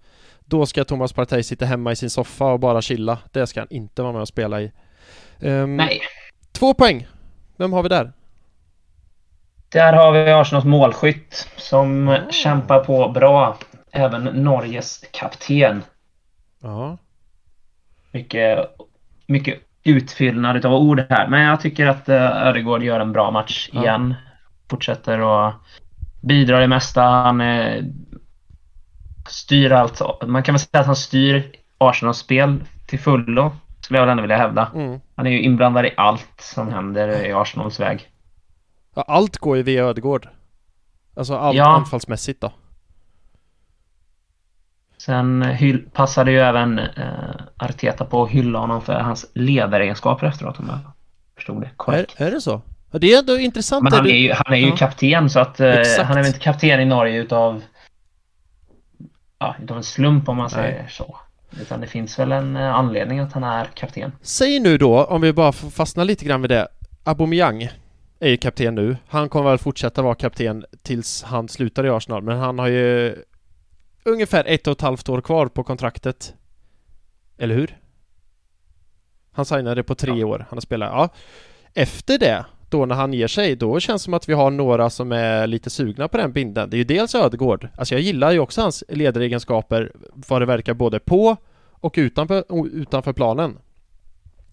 [0.45, 3.17] då ska Thomas Partey sitta hemma i sin soffa och bara chilla.
[3.31, 4.71] Det ska han inte vara med och spela i.
[5.39, 6.01] Um, Nej.
[6.51, 7.07] Två poäng.
[7.57, 8.13] Vem har vi där?
[9.69, 12.29] Där har vi Arsenals målskytt som oh.
[12.29, 13.57] kämpar på bra.
[13.91, 15.83] Även Norges kapten.
[16.61, 16.97] Ja.
[18.11, 18.59] Mycket,
[19.27, 21.27] mycket utfyllnad av ord här.
[21.27, 23.81] Men jag tycker att uh, Ödegård gör en bra match ja.
[23.81, 24.15] igen.
[24.69, 25.53] Fortsätter och
[26.21, 27.01] bidrar det mesta.
[27.01, 27.83] Han uh,
[29.27, 30.01] styr allt.
[30.27, 33.51] Man kan väl säga att han styr Arsenals spel till fullo.
[33.81, 34.71] Skulle jag väl ändå vilja hävda.
[34.75, 34.99] Mm.
[35.15, 38.09] Han är ju inblandad i allt som händer i Arsenals väg.
[38.97, 40.29] Ja, allt går ju via Ödegård.
[41.15, 41.65] Alltså allt ja.
[41.65, 42.51] anfallsmässigt då.
[44.97, 50.59] Sen hyll, passade ju även eh, Arteta på att hylla honom för hans ledaregenskaper efteråt
[50.59, 50.79] om jag
[51.35, 52.15] förstod det korrekt.
[52.17, 52.61] Är, är det så?
[52.91, 53.83] Det är ändå intressant.
[53.83, 54.75] Men han är ju, han är ju ja.
[54.75, 55.67] kapten så att eh,
[56.03, 57.63] han är väl inte kapten i Norge utav
[59.39, 60.63] ja, utav en slump om man Nej.
[60.63, 61.17] säger så.
[61.61, 64.11] Utan det finns väl en eh, anledning att han är kapten.
[64.21, 66.67] Säg nu då, om vi bara fastnar lite grann vid det.
[67.03, 67.69] Aubameyang
[68.19, 68.97] är ju kapten nu.
[69.07, 73.15] Han kommer väl fortsätta vara kapten tills han slutar i Arsenal, men han har ju
[74.03, 76.33] ungefär ett och ett halvt år kvar på kontraktet.
[77.37, 77.77] Eller hur?
[79.31, 80.25] Han signade på tre ja.
[80.25, 80.45] år.
[80.49, 81.09] Han har spelat, ja.
[81.73, 84.89] Efter det, då när han ger sig, då känns det som att vi har några
[84.89, 86.69] som är lite sugna på den binden.
[86.69, 87.67] Det är ju dels Ödegård.
[87.75, 91.37] Alltså jag gillar ju också hans ledaregenskaper, vad det verkar både på
[91.71, 93.57] och utanför, utanför planen.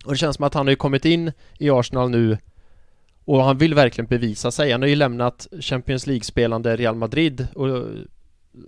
[0.05, 2.39] Och det känns som att han har ju kommit in i Arsenal nu
[3.25, 4.73] och han vill verkligen bevisa sig.
[4.73, 7.87] Han har ju lämnat Champions League-spelande Real Madrid och,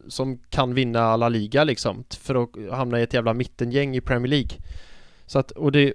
[0.08, 4.30] som kan vinna La Liga liksom för att hamna i ett jävla mittengäng i Premier
[4.30, 4.50] League.
[5.26, 5.92] Så att, och det,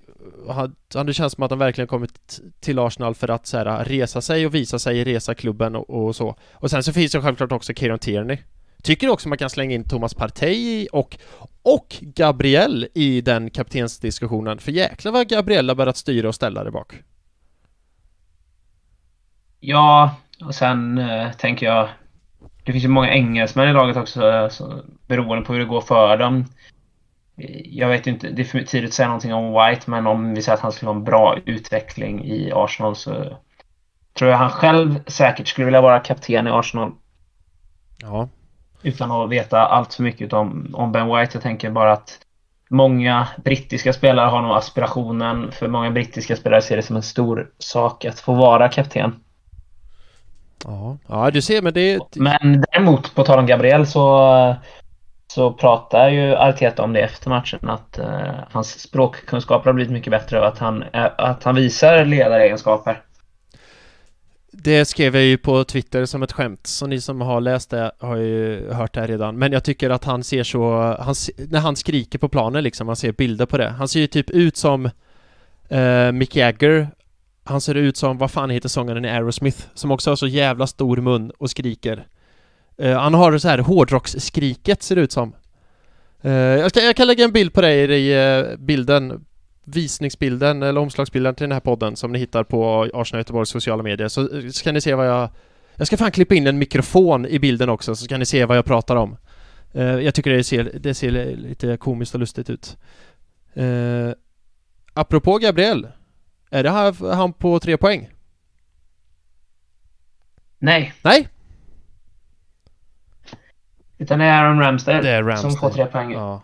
[0.49, 4.21] han, det känns som att han verkligen kommit till Arsenal för att så här, resa
[4.21, 6.35] sig och visa sig, resa klubben och, och så.
[6.53, 8.37] Och sen så finns det självklart också Kieran Tierney.
[8.83, 11.17] Tycker också man kan slänga in Thomas Partey och,
[11.61, 14.59] och Gabriel i den kaptensdiskussionen.
[14.59, 16.93] För jäklar vad Gabriel har börjat styra och ställa där bak.
[19.63, 21.89] Ja, och sen eh, tänker jag
[22.63, 26.17] det finns ju många engelsmän i laget också, så, beroende på hur det går för
[26.17, 26.45] dem.
[27.65, 30.41] Jag vet inte, det är för tidigt att säga någonting om White, men om vi
[30.41, 33.37] säger att han skulle ha en bra utveckling i Arsenal så
[34.13, 36.91] tror jag han själv säkert skulle vilja vara kapten i Arsenal.
[38.01, 38.29] Ja.
[38.83, 41.31] Utan att veta allt för mycket om, om Ben White.
[41.33, 42.19] Jag tänker bara att
[42.69, 45.51] många brittiska spelare har nog aspirationen.
[45.51, 49.23] För många brittiska spelare ser det som en stor sak att få vara kapten.
[50.63, 51.99] Ja, ja du ser men det...
[52.15, 54.55] Men däremot på tal om Gabriel så
[55.31, 60.11] så pratar ju Arteta om det efter matchen att uh, hans språkkunskaper har blivit mycket
[60.11, 63.01] bättre och att han, uh, att han visar ledaregenskaper.
[64.51, 67.91] Det skrev jag ju på Twitter som ett skämt, så ni som har läst det
[67.99, 69.37] har ju hört det här redan.
[69.37, 72.95] Men jag tycker att han ser så, han, när han skriker på planen liksom, man
[72.95, 73.69] ser bilder på det.
[73.69, 74.85] Han ser ju typ ut som
[75.71, 76.87] uh, Mick Jagger
[77.51, 79.63] han ser ut som, vad fan heter sångaren i Aerosmith?
[79.73, 82.07] Som också har så jävla stor mun och skriker.
[82.81, 85.35] Uh, han har så här hårdrocksskriket ser det ut som.
[86.25, 89.25] Uh, jag, ska, jag kan lägga en bild på dig i eh, bilden
[89.63, 94.07] visningsbilden eller omslagsbilden till den här podden som ni hittar på Arsenal Göteborgs sociala medier
[94.07, 95.29] så ska ni se vad jag
[95.75, 98.57] Jag ska fan klippa in en mikrofon i bilden också så ska ni se vad
[98.57, 99.17] jag pratar om.
[99.73, 102.77] jag tycker det ser, det ser lite komiskt och lustigt ut.
[103.57, 104.11] Uh,
[104.93, 105.87] apropå Gabriel
[106.51, 106.69] är det
[107.15, 108.09] han på tre poäng?
[110.59, 110.93] Nej.
[111.01, 111.27] Nej?
[113.97, 115.51] Utan det är Aaron Ramsdale, det är Ramsdale.
[115.51, 116.11] som får tre poäng.
[116.11, 116.41] Ja.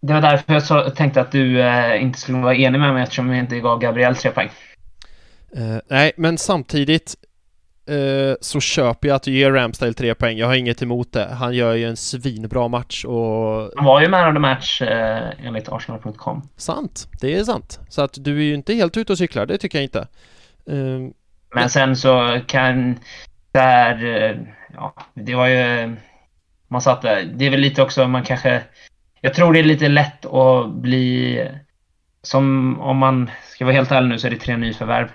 [0.00, 3.02] Det var därför jag så, tänkte att du eh, inte skulle vara enig med mig
[3.02, 4.50] eftersom jag inte gav Gabriel tre poäng.
[5.56, 7.14] Uh, nej, men samtidigt
[7.90, 10.38] uh, så köper jag att du ger Ramsdale tre poäng.
[10.38, 11.26] Jag har inget emot det.
[11.26, 13.70] Han gör ju en svinbra match och...
[13.76, 16.48] Han var ju man of the match uh, enligt Arsenal.com.
[16.56, 17.80] Sant, det är sant.
[17.88, 20.08] Så att du är ju inte helt ute och cyklar, det tycker jag inte.
[21.54, 22.98] men sen så kan...
[23.52, 24.46] Där...
[24.74, 25.96] Ja, det var ju...
[26.68, 27.32] Man satt där.
[27.34, 28.62] Det är väl lite också man kanske
[29.24, 31.48] jag tror det är lite lätt att bli...
[32.22, 35.08] Som om man ska vara helt ärlig nu så är det tre nyförvärv.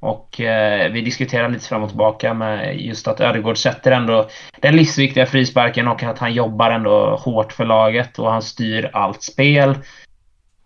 [0.00, 4.28] Och eh, vi diskuterar lite fram och tillbaka med just att Ödegård sätter ändå
[4.60, 9.22] den livsviktiga frisparken och att han jobbar ändå hårt för laget och han styr allt
[9.22, 9.74] spel.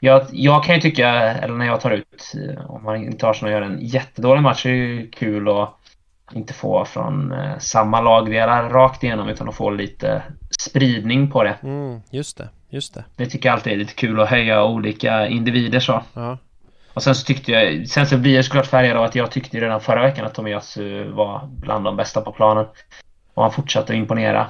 [0.01, 2.33] Jag, jag kan ju tycka, eller när jag tar ut,
[2.69, 5.75] om man inte har och gör en jättedålig match, så är det ju kul att
[6.33, 10.23] inte få från eh, samma lagdelar rakt igenom utan att få lite
[10.61, 11.57] spridning på det.
[11.63, 12.49] Mm, just det.
[12.69, 13.05] Just det.
[13.17, 16.03] Det tycker jag alltid är lite kul att höja olika individer så.
[16.15, 16.39] Ja.
[16.95, 19.61] Och sen så tyckte jag, sen så blir jag såklart färgad av att jag tyckte
[19.61, 22.67] redan förra veckan att Tomiyasu var bland de bästa på planen.
[23.35, 24.47] Och han fortsatte att imponera.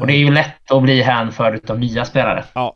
[0.00, 2.44] Och det är ju lätt att bli hänförd utav nya spelare.
[2.52, 2.74] Ja.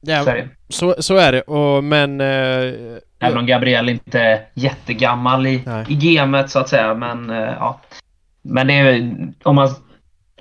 [0.00, 0.48] ja så, är det.
[0.68, 2.20] Så, så är det, och, men...
[2.20, 2.72] Eh,
[3.22, 7.80] Även om Gabriel inte är jättegammal i, i gamet så att säga, men eh, ja.
[8.42, 9.68] Men det är, om man,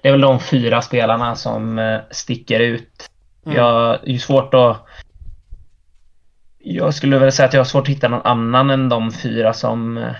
[0.01, 3.09] det är väl de fyra spelarna som eh, sticker ut
[3.45, 3.57] Mm.
[3.57, 4.85] Jag är ju svårt att...
[6.71, 9.53] Jag skulle väl säga att jag har svårt att hitta någon annan än de fyra
[9.53, 10.13] som eh,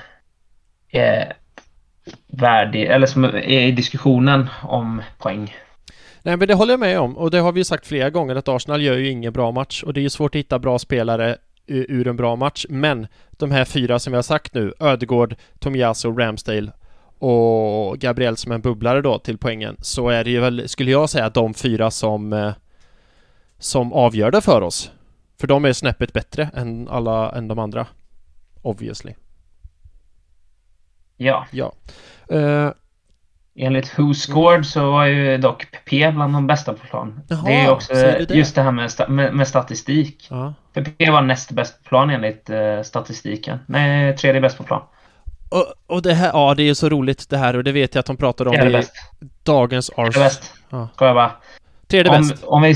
[0.92, 1.34] är
[2.28, 5.56] värdig, eller som är i diskussionen om poäng.
[6.22, 8.36] Nej men det håller jag med om och det har vi ju sagt flera gånger
[8.36, 10.80] att Arsenal gör ju ingen bra match och det är ju svårt att hitta bra
[10.80, 11.38] spelare
[11.68, 16.12] ur en bra match men de här fyra som vi har sagt nu Ödegård, Tomiasu,
[16.12, 16.72] Ramsdale
[17.20, 21.10] och Gabriel som en bubblare då till poängen så är det ju väl, skulle jag
[21.10, 22.52] säga, de fyra som eh,
[23.60, 24.92] som avgör det för oss.
[25.40, 27.88] För de är snäppet bättre än alla, än de andra.
[28.62, 29.14] Obviously.
[31.18, 31.48] Ja.
[31.52, 31.74] Ja.
[32.32, 32.72] Uh,
[33.56, 37.22] Enligt Who Scored så var ju dock PP bland de bästa på plan.
[37.28, 38.34] Jaha, det är också det det?
[38.34, 40.28] just det här med, sta med, med statistik.
[40.30, 40.54] Ja.
[40.74, 43.60] PP var näst bäst på plan enligt uh, statistiken.
[43.66, 44.82] Nej, tredje bäst på plan.
[45.50, 48.00] Och, och det här, ja det är så roligt det här och det vet jag
[48.00, 48.84] att de pratade om i
[49.44, 50.14] dagens Ars.
[50.14, 50.54] Tredje bäst.
[50.70, 50.90] Ja.
[51.00, 51.32] Jag bara.
[51.88, 52.44] Tredje om, bäst.
[52.44, 52.76] Om vi,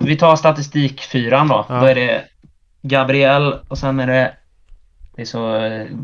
[0.00, 1.66] vi tar statistikfyran då.
[1.68, 1.80] Ja.
[1.80, 2.24] Då är det
[2.82, 4.34] Gabriel och sen är det...
[5.16, 5.58] Det är så,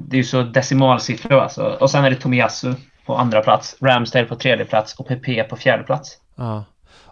[0.08, 1.62] det är så decimalsiffror alltså.
[1.80, 2.74] Och sen är det Tomiyasu
[3.06, 6.18] på andra plats, Ramsdale på tredje plats och PP på fjärde plats.
[6.36, 6.64] Ja.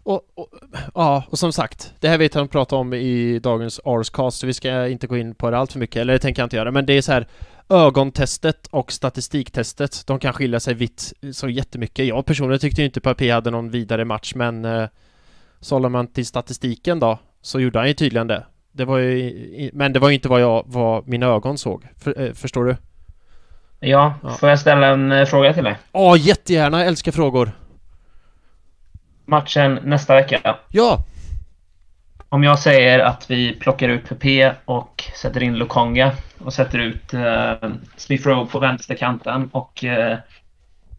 [0.09, 0.49] Och, och,
[0.95, 4.47] ja, och som sagt, det här vet jag att prata om i dagens Arscast, så
[4.47, 6.57] vi ska inte gå in på det allt för mycket, eller det tänker jag inte
[6.57, 7.27] göra, men det är så här
[7.69, 12.07] ögontestet och statistiktestet, de kan skilja sig vitt så jättemycket.
[12.07, 14.89] Jag personligen tyckte inte Pape hade någon vidare match, men eh,
[15.61, 18.47] sållar man till statistiken då, så gjorde han ju tydligen det.
[18.73, 21.85] Det var ju, men det var ju inte vad jag, vad mina ögon såg.
[21.97, 22.77] För, eh, förstår du?
[23.81, 25.77] Ja, ja, får jag ställa en eh, fråga till dig?
[25.93, 26.79] Ja, jättegärna.
[26.79, 27.53] Jag älskar frågor.
[29.25, 30.57] Matchen nästa vecka.
[30.71, 31.05] Ja!
[32.29, 37.15] Om jag säger att vi plockar ut PP och sätter in Lukonga och sätter ut
[37.15, 40.17] uh, Smith Rowe på vänsterkanten och uh,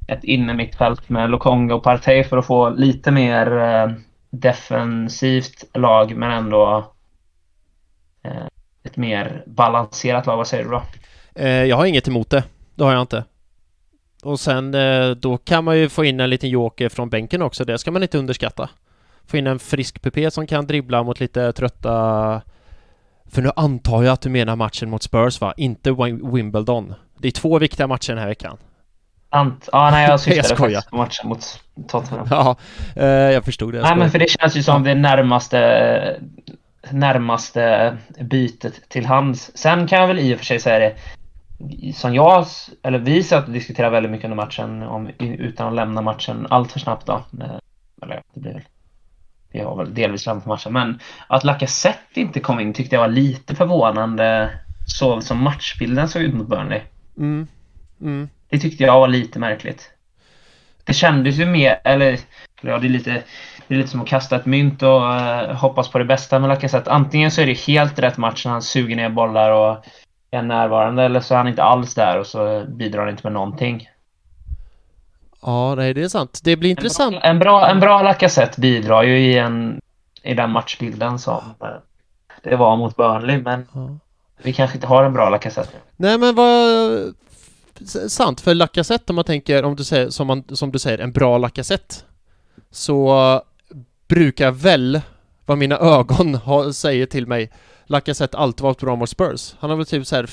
[0.07, 3.91] ett inne mittfält med Lukonga och Partey för att få lite mer uh,
[4.29, 6.93] defensivt lag men ändå
[8.23, 8.47] eh,
[8.83, 10.37] ett mer balanserat lag.
[10.37, 10.83] Vad säger du då?
[11.35, 12.43] Eh, jag har inget emot det.
[12.75, 13.23] Det har jag inte.
[14.23, 17.65] Och sen eh, då kan man ju få in en liten joker från bänken också.
[17.65, 18.69] Det ska man inte underskatta
[19.29, 22.41] få in en frisk PP som kan dribbla mot lite trötta...
[23.25, 25.53] För nu antar jag att du menar matchen mot Spurs va?
[25.57, 25.91] Inte
[26.33, 26.93] Wimbledon.
[27.17, 28.57] Det är två viktiga matcher den här veckan.
[29.29, 32.27] Ant ja, nej jag syftade faktiskt på matchen mot Tottenham.
[32.29, 32.55] Ja,
[32.95, 33.81] eh, jag förstod det.
[33.81, 36.19] nej, men för det känns ju som det närmaste
[36.91, 39.51] närmaste bytet till hands.
[39.57, 40.95] Sen kan jag väl i och för sig säga det
[41.95, 42.45] som jag,
[42.83, 46.71] eller vi satt och diskuterade väldigt mycket under matchen om, utan att lämna matchen allt
[46.71, 47.13] för snabbt då.
[47.13, 47.59] Eh,
[48.01, 48.63] eller det blir väl
[49.51, 53.07] vi har väl delvis lämnat matchen, men att Lacazette inte kom in tyckte jag var
[53.07, 54.49] lite förvånande
[54.85, 56.81] så som matchbilden såg ut mot Burnley.
[57.17, 57.47] Mm.
[58.01, 58.29] Mm.
[58.49, 59.91] Det tyckte jag var lite märkligt.
[60.83, 62.19] Det kändes ju mer, eller
[62.61, 63.23] ja, det är lite,
[63.67, 66.47] det är lite som att kasta ett mynt och uh, hoppas på det bästa med
[66.47, 66.91] Lacazette.
[66.91, 69.85] Antingen så är det helt rätt match när han suger ner bollar och
[70.31, 73.33] är närvarande eller så är han inte alls där och så bidrar han inte med
[73.33, 73.89] någonting.
[75.41, 76.39] Ja, nej, det är sant.
[76.43, 77.15] Det blir intressant.
[77.21, 79.81] En bra, en bra, en bra Lacazette bidrar ju i, en,
[80.23, 81.41] i den matchbilden som
[82.43, 83.97] det var mot Burnley, men ja.
[84.43, 85.77] vi kanske inte har en bra Lacazette.
[85.97, 87.15] Nej, men vad...
[87.85, 91.11] Sant, för Lacazette om man tänker, om du säger, som, man, som du säger, en
[91.11, 91.95] bra Lacazette
[92.71, 93.41] så
[94.07, 95.01] brukar väl,
[95.45, 97.51] vad mina ögon har, säger till mig,
[97.85, 99.55] Lacazette alltid varit bra mot Spurs.
[99.59, 100.29] Han har väl typ så här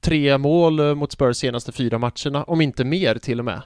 [0.00, 3.62] tre mål mot Spurs senaste fyra matcherna, om inte mer till och med.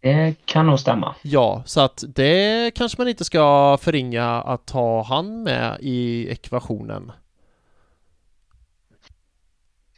[0.00, 1.14] Det kan nog stämma.
[1.22, 7.12] Ja, så att det kanske man inte ska förringa att ha han med i ekvationen.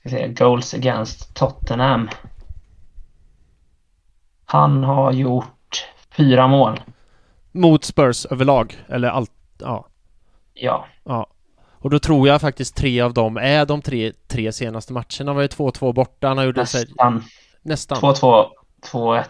[0.08, 2.08] Ska se, goals against Tottenham.
[4.44, 5.86] Han har gjort
[6.16, 6.80] fyra mål.
[7.52, 9.86] Mot Spurs överlag, eller allt, ja.
[10.54, 10.86] Ja.
[11.04, 11.26] Ja.
[11.80, 15.26] Och då tror jag faktiskt tre av dem är de tre, tre senaste matcherna.
[15.26, 17.20] Han var ju 2-2 borta, han gjorde Nästan.
[17.20, 17.30] Sig...
[17.62, 17.98] Nästan.
[17.98, 18.46] 2-2,
[18.92, 19.24] 2-1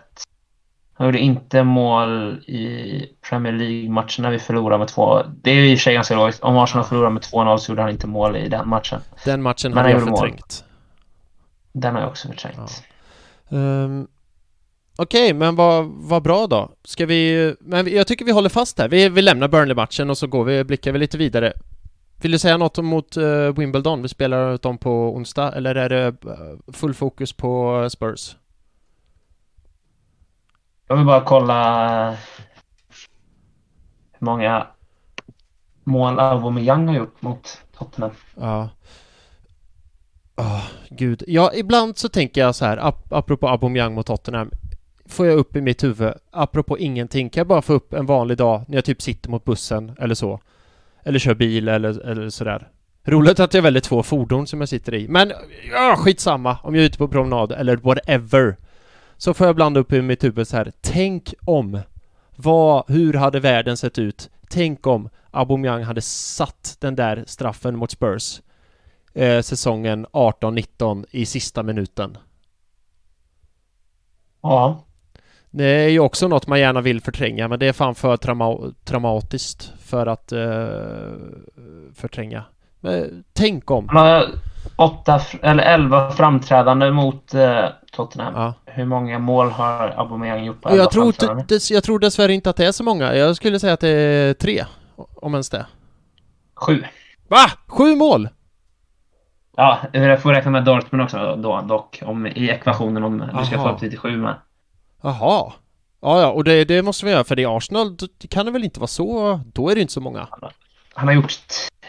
[0.98, 5.22] han gjorde inte mål i Premier League-matcherna vi förlorade med två.
[5.42, 6.42] Det är i och för sig ganska logiskt.
[6.42, 9.00] Om Arsenal förlorade med 2-0 så gjorde han inte mål i den matchen.
[9.24, 10.64] Den matchen har jag förträngt.
[10.64, 10.67] Mål.
[11.72, 12.84] Den har jag också förträngt.
[13.48, 13.56] Ja.
[13.56, 14.08] Um,
[15.00, 16.70] Okej, okay, men vad, vad bra då.
[16.84, 17.54] Ska vi...
[17.60, 18.88] Men jag tycker vi håller fast här.
[18.88, 21.52] Vi, vi lämnar Burnley-matchen och så går vi, blickar vi lite vidare.
[22.20, 24.02] Vill du säga något mot uh, Wimbledon?
[24.02, 28.36] Vi spelar dem på onsdag, eller är det uh, full fokus på Spurs?
[30.88, 32.10] Jag vill bara kolla
[34.12, 34.66] hur många
[35.84, 38.10] mål Aubameyang har gjort mot Tottenham.
[38.34, 38.68] Ja.
[40.38, 41.22] Oh, gud.
[41.26, 44.50] Ja, ibland så tänker jag så här, ap apropå Aubameyang mot Tottenham.
[45.06, 48.36] Får jag upp i mitt huvud, apropå ingenting, kan jag bara få upp en vanlig
[48.36, 50.40] dag när jag typ sitter mot bussen eller så?
[51.02, 52.68] Eller kör bil eller, eller sådär.
[53.04, 55.32] Roligt att jag väljer två fordon som jag sitter i, men
[55.72, 58.56] ja, skitsamma om jag är ute på promenad eller whatever
[59.16, 60.72] så får jag blanda upp i mitt huvud så här.
[60.80, 61.80] Tänk om.
[62.36, 64.30] Vad, hur hade världen sett ut?
[64.50, 68.40] Tänk om Aubameyang hade satt den där straffen mot Spurs
[69.18, 72.18] eh, säsongen 18-19 i sista minuten.
[74.42, 74.84] Ja.
[75.50, 78.72] Det är ju också något man gärna vill förtränga men det är fan för trauma
[78.84, 80.38] traumatiskt för att eh,
[81.94, 82.44] förtränga.
[82.80, 83.88] Men, tänk om.
[84.76, 88.34] Åtta eller elva framträdande mot eh, Tottenham.
[88.34, 88.54] Ja.
[88.66, 92.56] Hur många mål har Aubameyang gjort på jag tror, dess, jag tror dessvärre inte att
[92.56, 93.14] det är så många.
[93.14, 94.64] Jag skulle säga att det är tre,
[94.96, 95.66] om ens det.
[96.54, 96.84] Sju.
[97.28, 97.50] Va?
[97.66, 98.28] Sju mål?
[99.60, 103.40] Ja, jag får räkna med Dortmund också då, dock, om, i ekvationen om Aha.
[103.40, 104.34] du ska få upp till med.
[105.02, 105.52] Jaha.
[106.02, 108.64] Ja, ja, och det, det måste vi göra för i Arsenal det kan det väl
[108.64, 110.28] inte vara så, då är det inte så många.
[110.92, 111.32] Han har gjort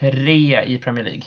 [0.00, 1.22] tre i Premier League.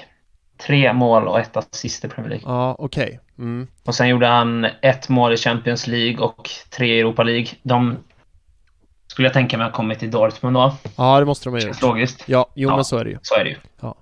[0.67, 2.53] Tre mål och ett assist i Premier League.
[2.53, 3.03] Ja, okej.
[3.03, 3.19] Okay.
[3.37, 3.67] Mm.
[3.85, 7.47] Och sen gjorde han ett mål i Champions League och tre i Europa League.
[7.63, 7.97] De
[9.07, 10.75] skulle jag tänka mig har kommit till Dortmund då.
[10.95, 11.81] Ja, det måste de ha gjort.
[11.81, 12.23] Logiskt.
[12.25, 13.17] Ja, jo ja, men så är det ju.
[13.21, 13.57] Så är det ju.
[13.81, 13.95] Ja.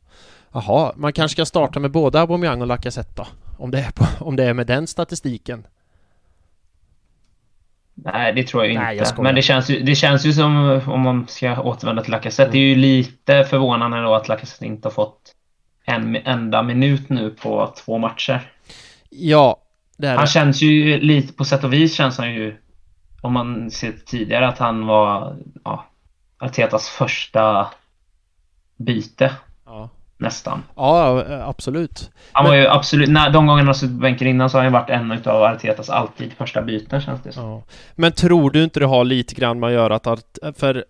[0.54, 3.28] Jaha, man kanske ska starta med både Aubameyang och Lacazette då?
[3.58, 5.68] Om det är, på, om det är med den statistiken.
[7.93, 8.84] Nej, det tror jag inte.
[8.84, 12.12] Nej, jag Men det känns, ju, det känns ju som, om man ska återvända till
[12.12, 12.52] Lacazette, mm.
[12.52, 15.36] det är ju lite förvånande då att Lacazette inte har fått
[15.86, 18.52] en enda minut nu på två matcher.
[19.10, 19.58] Ja,
[19.97, 20.32] det är Han det.
[20.32, 22.56] känns ju lite, på sätt och vis känns han ju,
[23.22, 25.86] om man ser tidigare, att han var ja,
[26.38, 27.68] Artetas första
[28.78, 29.32] byte.
[30.22, 30.63] Nästan.
[30.76, 32.11] Ja, absolut.
[32.32, 32.59] Han var Men...
[32.59, 35.11] ju absolut, när, de gångerna han suttit på bänken innan så har han varit en
[35.11, 37.43] av Artetas alltid första byten känns det som.
[37.43, 37.63] Ja.
[37.95, 40.86] Men tror du inte det har lite grann med att göra att, för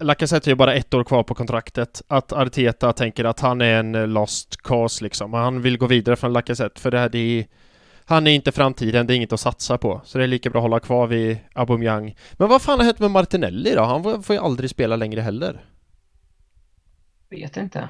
[0.00, 2.02] Lacazette är ju bara ett år kvar på kontraktet.
[2.08, 5.32] Att Arteta tänker att han är en lost cause liksom.
[5.32, 7.46] Han vill gå vidare från Lacazette för det här det är
[8.04, 10.00] han är inte framtiden, det är inget att satsa på.
[10.04, 12.16] Så det är lika bra att hålla kvar vid Aubameyang.
[12.32, 13.82] Men vad fan har hänt med Martinelli då?
[13.82, 15.64] Han får ju aldrig spela längre heller.
[17.30, 17.88] Vet inte.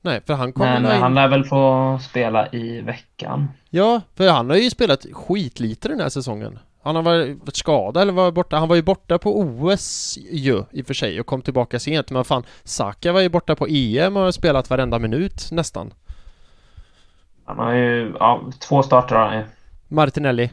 [0.00, 1.02] Nej, för han kommer Men in...
[1.02, 3.48] han lär väl få spela i veckan.
[3.70, 6.58] Ja, för han har ju spelat skitlite den här säsongen.
[6.82, 8.56] Han har varit skadad eller var borta.
[8.56, 12.10] Han var ju borta på OS ju i och för sig och kom tillbaka sent.
[12.10, 15.92] Men fan, Saka var ju borta på EM och har spelat varenda minut nästan.
[17.44, 19.44] Han har ju, ja, två starter har han ju.
[19.88, 20.50] Martinelli?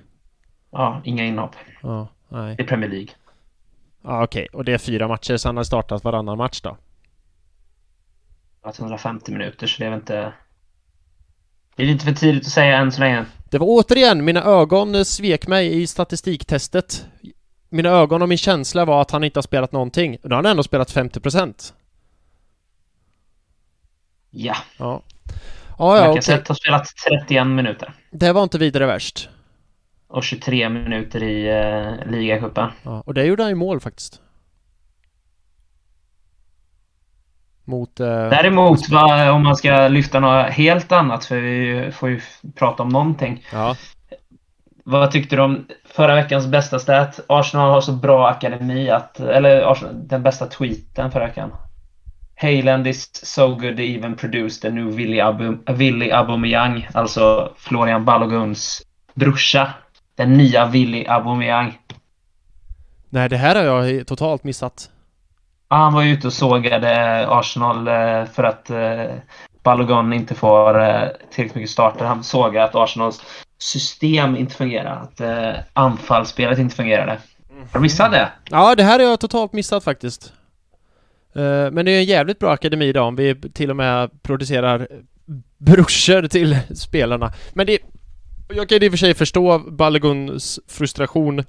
[0.72, 1.56] Ja, inga inhopp.
[1.82, 2.56] Ja, nej.
[2.60, 3.10] I Premier League.
[4.04, 4.48] Ja, okej.
[4.50, 4.58] Okay.
[4.58, 6.78] Och det är fyra matcher så han har startat varannan match då?
[8.66, 10.34] 150 minuter så det är väl inte...
[11.76, 13.26] Det är lite för tidigt att säga än så länge.
[13.50, 17.06] Det var återigen, mina ögon svek mig i statistiktestet.
[17.70, 20.18] Mina ögon och min känsla var att han inte har spelat någonting.
[20.24, 21.74] Nu har han ändå spelat 50%.
[24.30, 24.56] Ja.
[24.78, 25.02] Ja.
[25.78, 26.42] Ja, ja, okay.
[26.48, 27.94] har spelat 31 minuter.
[28.12, 29.30] Det var inte vidare värst.
[30.08, 32.70] Och 23 minuter i uh, ligacupen.
[32.84, 34.22] Ja, och det gjorde han ju mål faktiskt.
[37.66, 38.00] Mot...
[38.00, 42.22] Uh, Däremot, va, om man ska lyfta något helt annat, för vi får ju
[42.56, 43.46] prata om någonting.
[43.54, 43.76] Ja.
[44.84, 47.20] Vad tyckte du om förra veckans bästa stat?
[47.28, 49.20] Arsenal har så bra akademi att...
[49.20, 51.52] Eller Arsenal, den bästa tweeten förra veckan.
[52.42, 58.06] Hayland is so good they even produced a new Willy, Abu, Willy Aubameyang, alltså Florian
[58.06, 58.82] Baloguns
[59.14, 59.74] brorsa.
[60.16, 61.80] Den nya Willy Aubameyang.
[63.10, 64.90] Nej, det här har jag totalt missat.
[65.70, 69.16] Ja, han var ju ute och sågade Arsenal eh, för att eh,
[69.64, 72.06] Balogun inte får eh, tillräckligt mycket starter.
[72.06, 73.24] Han såg att Arsenals
[73.58, 75.02] system inte fungerar.
[75.02, 75.22] Att
[75.74, 77.18] anfallsspelet inte fungerade.
[77.72, 78.32] Har du missat det?
[78.50, 80.34] Ja, det här har jag totalt missat faktiskt.
[81.36, 84.88] Eh, men det är en jävligt bra akademi idag om vi till och med producerar
[85.58, 87.34] brorsor till spelarna.
[87.54, 87.80] Men det...
[88.50, 91.44] Jag kan i och för sig förstå Baloguns frustration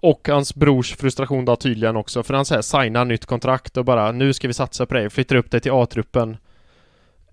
[0.00, 4.12] och hans brors frustration då tydligen också, för han säger signar nytt kontrakt och bara
[4.12, 6.36] nu ska vi satsa på dig, flyttar upp dig till A-truppen.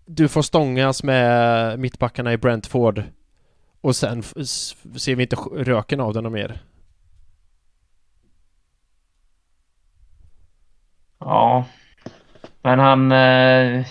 [0.06, 3.04] Du får stångas med mittbackarna i Brentford
[3.82, 4.24] och sen
[4.98, 6.62] ser vi inte röken av den mer.
[11.20, 11.66] Ja.
[12.62, 13.12] Men han...
[13.12, 13.86] Eh,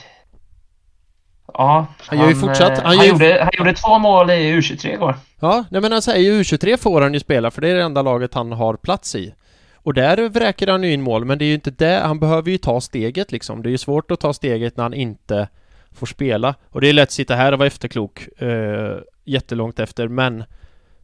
[1.46, 1.86] ja.
[1.98, 2.78] Han gör ju fortsatt...
[2.78, 5.16] Eh, han, han, gjorde, han gjorde två mål i U23 igår.
[5.42, 8.02] Ja, nej men säger ju U23 får han ju spela för det är det enda
[8.02, 9.34] laget han har plats i.
[9.74, 12.50] Och där vräker han ju in mål, men det är ju inte det, han behöver
[12.50, 13.62] ju ta steget liksom.
[13.62, 15.48] Det är ju svårt att ta steget när han inte
[15.92, 16.54] får spela.
[16.68, 20.44] Och det är lätt att sitta här och vara efterklok eh, jättelångt efter, men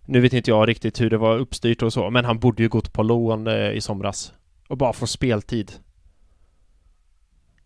[0.05, 2.69] nu vet inte jag riktigt hur det var uppstyrt och så, men han borde ju
[2.69, 4.33] gått på lån eh, i somras.
[4.69, 5.73] Och bara få speltid.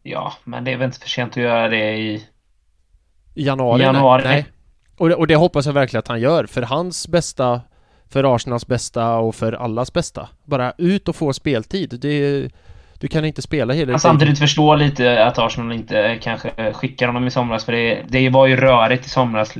[0.02, 2.14] Ja, men det är väl inte för sent att göra det i...
[3.34, 3.82] I januari?
[3.82, 4.22] januari.
[4.24, 4.46] Nej.
[4.96, 7.60] Och, det, och det hoppas jag verkligen att han gör, för hans bästa,
[8.10, 10.28] för Arsenals bästa och för allas bästa.
[10.44, 11.98] Bara ut och få speltid.
[12.00, 12.48] Det,
[12.98, 14.00] du kan inte spela hela tiden.
[14.00, 18.46] Samtidigt förstå lite att Arsenal inte kanske skickar honom i somras, för det, det var
[18.46, 19.54] ju rörigt i somras.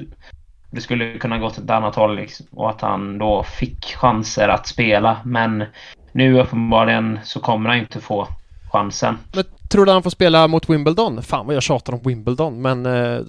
[0.71, 4.67] Det skulle kunna gått ett annat håll liksom, och att han då fick chanser att
[4.67, 5.65] spela, men
[6.13, 8.29] nu uppenbarligen så kommer han inte få
[8.73, 9.19] chansen.
[9.35, 11.23] Men tror du han får spela mot Wimbledon?
[11.23, 13.21] Fan vad jag tjatar om Wimbledon, men eh,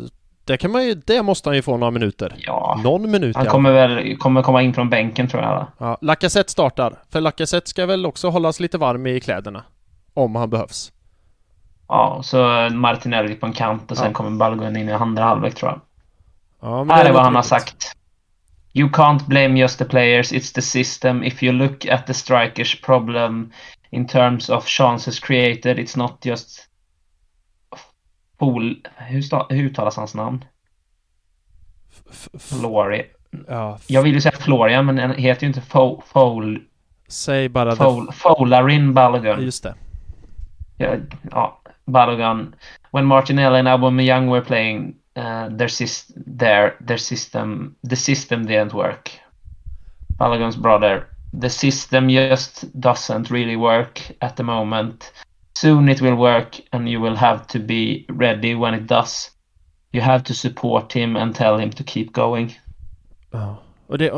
[0.46, 2.36] det kan man ju, det måste han ju få några minuter.
[2.38, 2.80] Ja.
[2.84, 5.68] Någon minut Han kommer väl kommer komma in från bänken tror jag.
[5.78, 7.00] Ja, Lacazette startar.
[7.12, 9.64] För Lacazette ska väl också hållas lite varm i kläderna.
[10.14, 10.91] Om han behövs.
[11.88, 14.14] Ja, så Martinelli på en kant och sen ja.
[14.14, 15.82] kommer Balogun in i andra halvlek tror jag.
[16.62, 17.96] Ja, Här är vad han har sagt.
[18.74, 21.24] You can't blame just the players, it's the system.
[21.24, 23.52] If you look at the strikers problem
[23.89, 26.68] in terms of chances created, it's not just
[28.44, 28.76] Pol...
[28.98, 30.46] Hur, hur uttalas hans namn?
[32.39, 33.06] Flori.
[33.48, 33.80] Ja.
[33.88, 36.60] Jag vill ju säga Florian, men den heter ju inte Fo Fol...
[37.08, 38.12] Säg bara Fol.
[38.12, 39.41] Folarin Balogun.
[39.41, 39.76] Just det.
[40.78, 40.96] Ja,
[41.32, 42.56] ja, Balogun.
[42.91, 48.74] When Martinelli and Aubameyang were playing, uh, their, syst- their, their system, the system didn't
[48.74, 49.12] work.
[50.20, 51.08] Balogun's brother,
[51.41, 55.14] the system just doesn't really work at the moment.
[55.54, 59.32] Soon it will work and you will have to be ready when it does.
[59.91, 62.60] You have to support him and tell him to keep going.
[63.32, 63.64] Ja.
[63.88, 64.12] Och, det,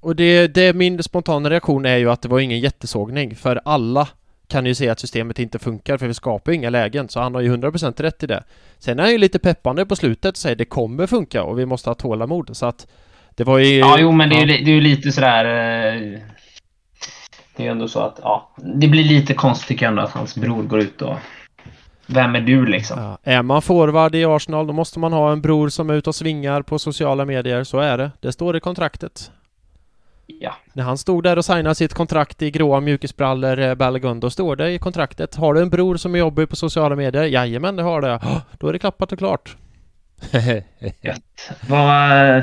[0.00, 4.08] och det, det, min spontana reaktion är ju att det var ingen jättesågning för alla
[4.48, 7.40] kan ju se att systemet inte funkar för vi skapar inga lägen så han har
[7.40, 8.44] ju 100% rätt i det.
[8.78, 11.66] Sen är han ju lite peppande på slutet och säger det kommer funka och vi
[11.66, 12.86] måste ha tålamod så att
[13.34, 13.78] det var ju...
[13.78, 16.34] Ja, jo men det är ju, det är ju lite sådär...
[17.56, 20.80] Det är ändå så att, ja, det blir lite konstigt ändå att hans bror går
[20.80, 21.16] ut och
[22.06, 23.00] vem är du liksom?
[23.00, 23.18] Ja.
[23.22, 26.14] Är man forward i Arsenal då måste man ha en bror som är ute och
[26.14, 27.64] svingar på sociala medier.
[27.64, 28.10] Så är det.
[28.20, 29.30] Det står i kontraktet.
[30.26, 30.54] Ja.
[30.72, 34.56] När han stod där och signade sitt kontrakt i gråa mjukisbrallor, eh, Balagun, då står
[34.56, 35.34] det i kontraktet.
[35.34, 37.24] Har du en bror som jobbar på sociala medier?
[37.24, 38.20] Jajamän, det har det.
[38.58, 39.56] Då är det klappat och klart.
[41.00, 41.50] Gött.
[41.68, 42.42] Vad...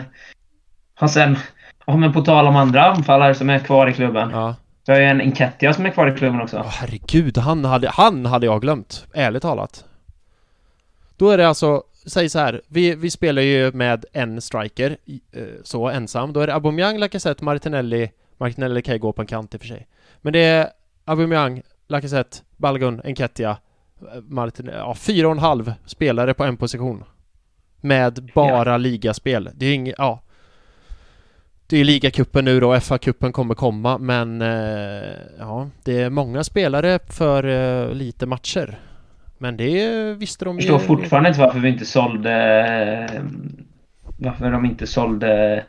[0.95, 1.37] Har sen...
[1.85, 4.29] Ja, men på tal om andra anfallare som är kvar i klubben.
[4.33, 4.55] Ja.
[4.85, 6.57] Du har ju en Enketia som är kvar i klubben också.
[6.57, 9.07] Oh, herregud, han hade, han hade jag glömt.
[9.13, 9.85] Ärligt talat.
[11.17, 14.97] Då är det alltså, säg så här, vi, vi spelar ju med en striker,
[15.31, 16.33] eh, så ensam.
[16.33, 18.11] Då är det Aubameyang, Lacazette, Martinelli.
[18.37, 19.87] Martinelli kan ju gå på en kant i och för sig.
[20.21, 20.69] Men det är
[21.05, 23.57] Aubameyang, Lacazette, Balgun, Enketia,
[24.01, 27.03] eh, Martin, ja, fyra och en halv spelare på en position.
[27.81, 28.77] Med bara ja.
[28.77, 29.49] ligaspel.
[29.53, 30.21] Det är inget, ja
[31.71, 36.99] det är ligacupen nu då, FA-cupen kommer komma men eh, ja, det är många spelare
[37.07, 38.79] för eh, lite matcher.
[39.37, 40.67] Men det visste de ju.
[40.67, 42.33] Jag förstår fortfarande inte varför vi inte sålde
[43.13, 43.21] eh,
[44.17, 45.63] varför de inte sålde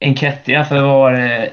[0.00, 1.50] Enketia för vad var det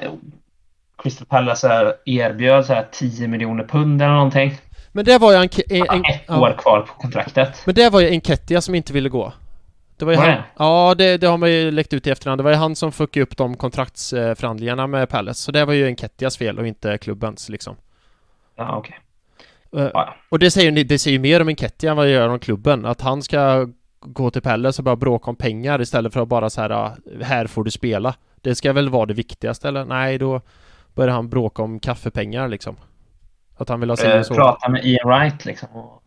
[1.02, 4.54] Crystal Palace erbjöd så här 10 miljoner pund eller någonting.
[4.92, 7.62] Men det var ju en, en, en, ett år kvar på kontraktet.
[7.66, 9.32] Men det var ju Enketia som inte ville gå.
[10.02, 10.44] Det var ju var han, det?
[10.56, 12.38] Ja, det, det har man ju läckt ut i efterhand.
[12.38, 15.42] Det var ju han som fuckade upp de kontraktsförhandlingarna med Palace.
[15.42, 17.76] Så det var ju en Kettias fel och inte klubbens liksom.
[18.56, 18.98] Ja, okej.
[19.70, 19.84] Okay.
[19.84, 20.14] Uh, ja.
[20.28, 22.86] Och det säger, det säger mer om en Kettia än vad det gör om klubben.
[22.86, 23.68] Att han ska
[24.00, 27.46] gå till Palace och bara bråka om pengar istället för att bara så här, här
[27.46, 28.14] får du spela.
[28.40, 29.84] Det ska väl vara det viktigaste eller?
[29.84, 30.40] Nej, då
[30.94, 32.76] börjar han bråka om kaffepengar liksom.
[33.56, 35.68] Att han vill ha sin uh, Prata med Ian Wright liksom.
[35.72, 36.01] Och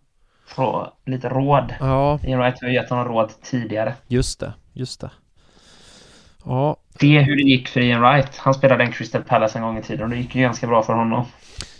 [0.46, 1.74] få lite råd.
[1.80, 2.20] Ja.
[2.24, 3.94] Ian Wright har gett honom råd tidigare.
[4.08, 5.12] Just det, just det.
[6.46, 6.78] Ja.
[7.00, 8.38] Se hur det gick för Ian Wright.
[8.38, 10.84] Han spelade en Crystal Palace en gång i tiden och det gick ju ganska bra
[10.84, 11.26] för honom.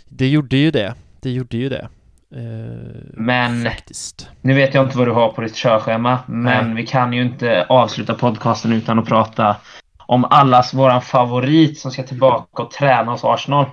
[0.08, 0.94] Det gjorde ju det.
[1.20, 1.88] Det gjorde ju det.
[2.34, 4.28] Eh, men faktiskt.
[4.40, 6.74] nu vet jag inte vad du har på ditt körschema, men Nej.
[6.74, 9.56] vi kan ju inte avsluta podcasten utan att prata
[9.98, 13.66] om allas våran favorit som ska tillbaka och träna hos Arsenal.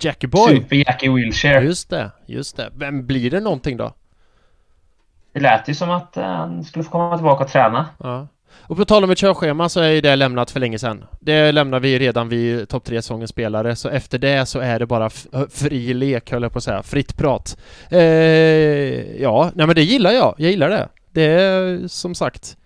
[0.00, 0.56] Jackie Boy!
[0.56, 1.60] Super Jackie Wilshire.
[1.64, 2.70] Just det, just det.
[2.74, 3.94] Vem blir det någonting då?
[5.34, 7.86] Det lät ju som att eh, han skulle få komma tillbaka och träna.
[7.98, 8.26] Ja.
[8.66, 11.04] Och på tal om ett körschema så är ju det lämnat för länge sedan.
[11.20, 14.86] Det lämnar vi redan vid topp 3 säsongens spelare, så efter det så är det
[14.86, 15.10] bara
[15.50, 16.82] fri lek, höll jag på att säga.
[16.82, 17.56] Fritt prat.
[17.90, 18.00] Eh,
[19.22, 20.34] ja, nej men det gillar jag.
[20.38, 20.88] Jag gillar det.
[21.12, 22.56] Det är som sagt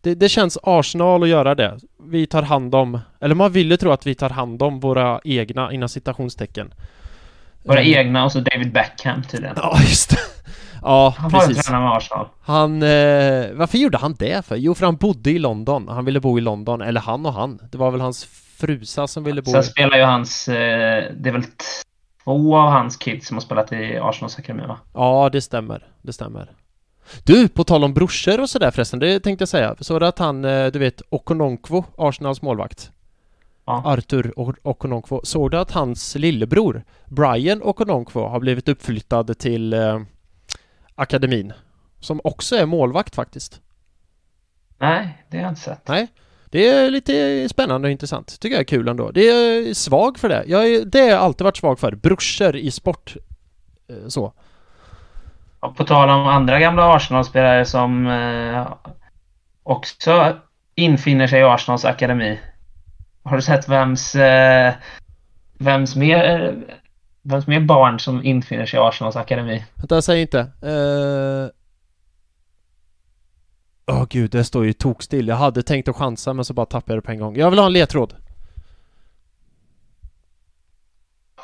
[0.00, 1.78] det, det, känns Arsenal att göra det.
[2.10, 5.20] Vi tar hand om, eller man vill ju tro att vi tar hand om våra
[5.24, 6.74] egna inom citationstecken.
[7.62, 7.98] Våra mm.
[7.98, 9.56] egna och så David Beckham tydligen.
[9.58, 10.16] Ja, just det.
[10.82, 11.68] Ja, han precis.
[11.68, 12.28] Han med Arsenal.
[12.42, 14.56] Han, eh, varför gjorde han det för?
[14.56, 15.88] Jo, för han bodde i London.
[15.88, 16.82] Han ville bo i London.
[16.82, 17.58] Eller han och han.
[17.72, 18.24] Det var väl hans
[18.60, 21.44] frusa som ville bo Sen spelar ju hans, eh, det är väl
[22.24, 24.78] två av hans kids som har spelat i Arsenals akademi va?
[24.94, 25.86] Ja, det stämmer.
[26.02, 26.50] Det stämmer.
[27.24, 29.76] Du, på tal om brorsor och sådär förresten, det tänkte jag säga.
[29.80, 32.90] Så det att han, eh, du vet, Okononkwo, Arsenals målvakt.
[33.66, 33.82] Ja.
[33.84, 35.20] Arthur Okononkwo.
[35.24, 40.00] Såg du att hans lillebror, Brian Okononkwo, har blivit uppflyttad till eh,
[40.94, 41.52] akademin?
[42.00, 43.60] Som också är målvakt faktiskt.
[44.78, 45.88] Nej, det har jag inte sett.
[45.88, 46.08] Nej.
[46.52, 48.40] Det är lite spännande och intressant.
[48.40, 49.10] Tycker jag är kul ändå.
[49.10, 50.44] Det är svag för det.
[50.46, 51.94] Jag är, det har jag alltid varit svag för.
[51.94, 53.16] Brorsor i sport.
[53.88, 54.32] Eh, så.
[55.60, 58.72] Och på tal om andra gamla Arsenal-spelare som eh,
[59.62, 60.36] också
[60.74, 62.40] infinner sig i Arsenals akademi.
[63.22, 64.74] Har du sett vems, eh,
[65.58, 66.54] vems, mer,
[67.22, 69.64] vems mer barn som infinner sig i Arsenals akademi?
[69.74, 70.38] Vänta, säg inte.
[70.38, 71.48] Uh...
[73.86, 75.28] Åh oh, gud, det står ju tokstill.
[75.28, 77.36] Jag hade tänkt att chansa men så bara tappade jag det på en gång.
[77.36, 78.14] Jag vill ha en ledtråd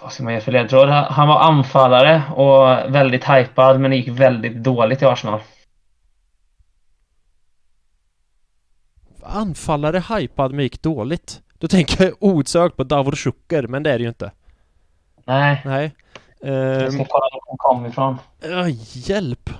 [0.02, 0.88] vad ska man ge för ledtråd?
[0.88, 5.40] Han var anfallare och väldigt hypad men det gick väldigt dåligt i Arsenal.
[9.22, 11.40] Anfallare hypad men gick dåligt?
[11.58, 14.30] Då tänker jag osökt på Davor Schucker, men det är det ju inte.
[15.28, 15.62] Nej.
[15.64, 15.94] Nej.
[16.40, 17.08] Jag ska ehm.
[17.08, 18.18] kolla var han kom ifrån.
[18.40, 19.50] Ja, hjälp!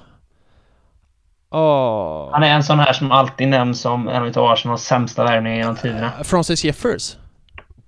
[1.51, 2.33] Oh.
[2.33, 5.77] Han är en sån här som alltid nämns som en av Arsenals sämsta värvningar genom
[5.77, 6.12] tiderna.
[6.25, 7.16] Francis Jeffers?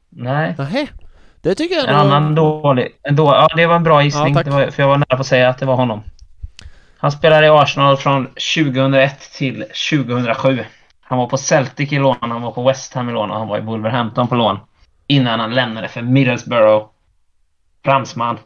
[0.09, 0.55] Nej.
[0.59, 0.91] Nej.
[1.43, 2.01] Det tycker jag En nog...
[2.01, 2.89] annan dålig.
[3.03, 4.35] En då, ja, det var en bra gissning.
[4.35, 6.03] Ja, var, för jag var nära på att säga att det var honom.
[6.99, 10.65] Han spelade i Arsenal från 2001 till 2007.
[11.01, 13.49] Han var på Celtic i lån, han var på West Ham i lån och han
[13.49, 14.59] var i Wolverhampton på lån.
[15.07, 16.87] Innan han lämnade för Middlesbrough.
[17.85, 18.39] Fransman.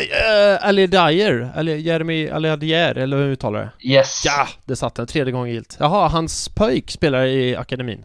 [0.00, 3.88] Uh, Ali Dyer, eller Jeremy Aliadier, eller hur uttalar det?
[3.88, 4.22] Yes.
[4.24, 5.76] Ja, det satt den tredje gången gilt.
[5.80, 8.04] Jaha, hans pojk spelar i akademin.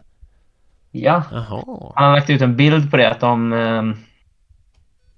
[0.90, 1.22] Ja.
[1.32, 1.92] Jaha.
[1.94, 3.52] Han har lagt ut en bild på det att de...
[3.52, 3.82] Eh,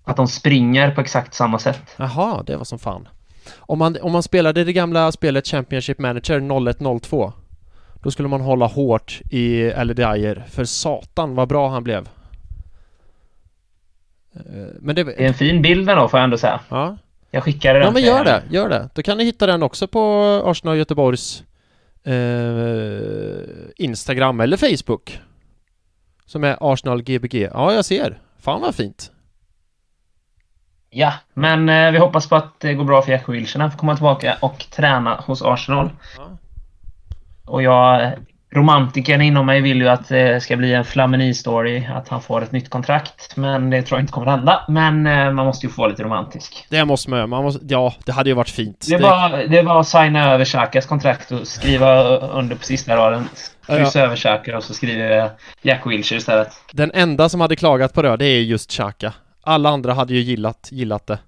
[0.04, 1.82] att de springer på exakt samma sätt.
[1.96, 3.08] Jaha, det var som fan.
[3.58, 6.40] Om man, om man spelade det gamla spelet Championship Manager
[6.80, 7.32] 0102
[8.02, 12.08] Då skulle man hålla hårt i Ali Dyer, för satan vad bra han blev.
[14.38, 15.04] Eh, Men det...
[15.04, 16.60] Det är en fin bild ändå får jag ändå säga.
[16.68, 16.96] Ja.
[17.30, 18.88] Jag skickar den Ja men gör det, gör det.
[18.94, 21.42] Då kan ni hitta den också på Arsenal Göteborgs
[22.04, 25.18] eh, Instagram eller Facebook.
[26.26, 27.34] Som är Arsenal Gbg.
[27.34, 28.20] Ja, jag ser.
[28.38, 29.12] Fan vad fint.
[30.90, 33.62] Ja, men eh, vi hoppas på att det går bra för Jack Wilshere.
[33.62, 35.90] Han får komma tillbaka och träna hos Arsenal.
[36.16, 36.38] Ja.
[37.44, 38.12] Och jag,
[38.50, 42.52] romantikern inom mig vill ju att det ska bli en Flamini-story, att han får ett
[42.52, 43.36] nytt kontrakt.
[43.36, 44.64] Men det tror jag inte kommer hända.
[44.68, 46.66] Men eh, man måste ju få lite romantisk.
[46.68, 48.86] Det måste man man måste, Ja, det hade ju varit fint.
[48.88, 53.28] Det var, det var att signa över Xhakas kontrakt och skriva under på sista raden.
[53.66, 55.30] Kryssa över Xhaka och så skriver jag
[55.62, 56.48] Jack Wilshere istället.
[56.72, 59.12] Den enda som hade klagat på det, det är just Xhaka.
[59.42, 61.18] Alla andra hade ju gillat, gillat det.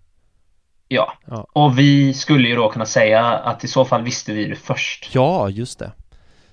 [0.88, 1.12] Ja.
[1.26, 1.46] Ja.
[1.52, 5.10] Och vi skulle ju då kunna säga att i så fall visste vi det först.
[5.12, 5.90] Ja, just det.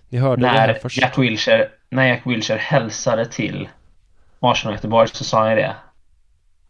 [0.10, 1.01] Ni hörde det här när först.
[1.01, 3.70] Jack Wilshere, när Jack Wilshere hälsade till
[4.39, 5.76] Arsenal Göteborg så sa jag det.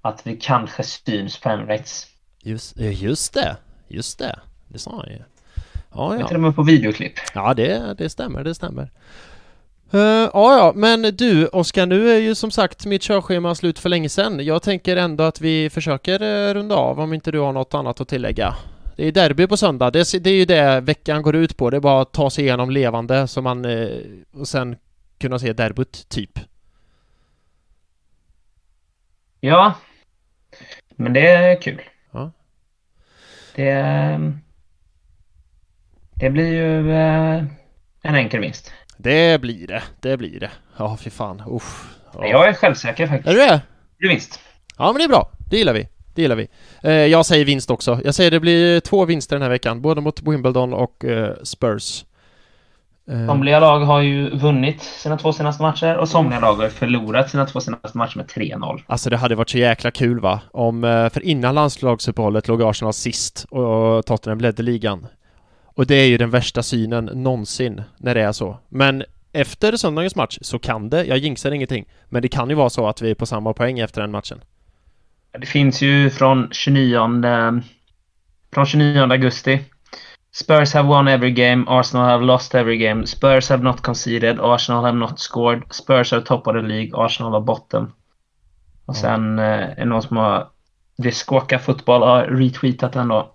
[0.02, 2.08] Att vi kanske syns på Emirates.
[2.44, 3.58] Just, eh, just det,
[3.88, 4.40] just det.
[4.68, 5.20] Det sa han ju.
[5.94, 6.36] Ja, Till ja.
[6.36, 7.14] och med på videoklipp.
[7.34, 8.92] Ja, det, det stämmer, det stämmer.
[9.94, 13.90] Uh, ja, ja, men du Oskar, nu är ju som sagt mitt körschema slut för
[13.90, 14.46] länge sedan.
[14.46, 18.02] Jag tänker ändå att vi försöker uh, runda av om inte du har något annat
[18.02, 18.56] att tillägga.
[18.98, 21.70] Det är derby på söndag, det, det är ju det veckan går ut på.
[21.70, 24.76] Det är bara att ta sig igenom levande så man uh, och sen
[25.18, 26.40] kunna se derbyt, typ.
[29.40, 29.74] Ja.
[30.90, 31.82] Men det är kul.
[32.12, 32.32] Ja.
[33.56, 34.20] Det...
[36.14, 37.44] Det blir ju eh,
[38.02, 38.74] en enkel vinst.
[38.98, 40.52] Det blir det, det blir det.
[40.78, 41.44] Ja, fy fan.
[41.48, 41.96] Uff.
[42.14, 42.28] Ja.
[42.28, 43.28] Jag är självsäker faktiskt.
[43.28, 43.62] Är du det?
[43.92, 44.40] Det blir vinst.
[44.78, 45.32] Ja, men det är bra.
[45.50, 45.88] Det gillar vi.
[46.18, 46.48] Det gillar vi.
[46.84, 48.00] Eh, jag säger vinst också.
[48.04, 52.06] Jag säger det blir två vinster den här veckan, både mot Wimbledon och eh, Spurs.
[53.12, 57.30] Eh, Somliga lag har ju vunnit sina två senaste matcher och somliga lag har förlorat
[57.30, 58.82] sina två senaste matcher med 3-0.
[58.88, 60.40] Alltså det hade varit så jäkla kul va?
[60.52, 60.82] Om,
[61.14, 65.08] för innan landslagsuppehållet låg Arsenal sist och Tottenham ledde ligan.
[65.66, 68.58] Och det är ju den värsta synen någonsin när det är så.
[68.70, 72.70] Men efter söndagens match så kan det, jag jinxar ingenting, men det kan ju vara
[72.70, 74.42] så att vi är på samma poäng efter den matchen.
[75.40, 77.00] Det finns ju från 29,
[78.54, 79.60] från 29 augusti.
[80.32, 84.84] Spurs have won every game, Arsenal have lost every game, Spurs have not conceded, Arsenal
[84.84, 87.94] have not scored, Spurs are top of the League, Arsenal are bottom.
[88.86, 90.48] Och sen eh, är det någon som har...
[90.98, 93.34] Viscoka Fotboll har retweetat den då.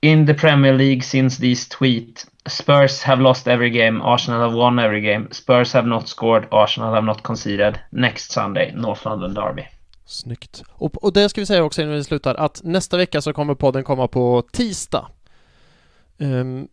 [0.00, 4.78] In the Premier League since these tweet, Spurs have lost every game, Arsenal have won
[4.78, 7.78] every game, Spurs have not scored, Arsenal have not conceded.
[7.90, 9.66] Next Sunday, North London Derby.
[10.06, 10.62] Snyggt.
[10.70, 13.54] Och, och det ska vi säga också innan vi slutar, att nästa vecka så kommer
[13.54, 15.06] podden komma på tisdag.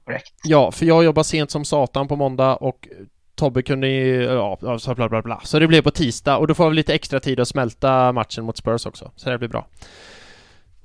[0.06, 0.34] Korrekt.
[0.44, 2.88] ja, för jag jobbar sent som satan på måndag och
[3.36, 4.58] Tobbe kunde ju, ja,
[4.96, 5.42] bla bla bla.
[5.44, 8.44] Så det blir på tisdag och då får vi lite extra tid att smälta matchen
[8.46, 9.12] mot Spurs också.
[9.16, 9.68] Så det blir bra.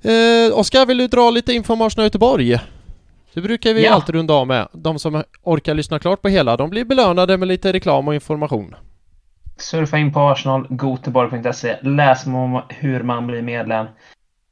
[0.01, 2.59] Eh, Oskar, vill du dra lite info om Göteborg?
[3.33, 3.93] Det brukar vi Ja.
[3.93, 4.67] alltid runda av med.
[4.73, 8.75] De som orkar lyssna klart på hela, de blir belönade med lite reklam och information.
[9.61, 11.77] Surfa in på arsenalgoteborg.se.
[11.81, 13.87] Läs om hur man blir medlem.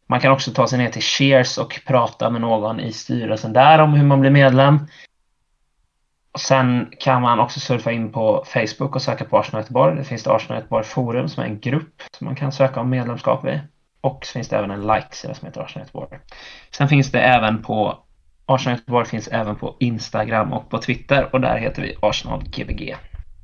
[0.07, 3.79] Man kan också ta sig ner till Cheers och prata med någon i styrelsen där
[3.79, 4.79] om hur man blir medlem.
[6.31, 9.95] Och sen kan man också surfa in på Facebook och söka på Arsenal Göteborg.
[9.95, 12.89] Det finns det Arsenal Göteborg Forum som är en grupp som man kan söka om
[12.89, 13.59] medlemskap i.
[14.01, 16.19] Och så finns det även en like-sida som heter Arsenal Göteborg.
[16.71, 18.03] Sen finns det även på
[18.45, 22.95] Arsenal Göteborg finns även på Instagram och på Twitter och där heter vi Arsenal Gbg.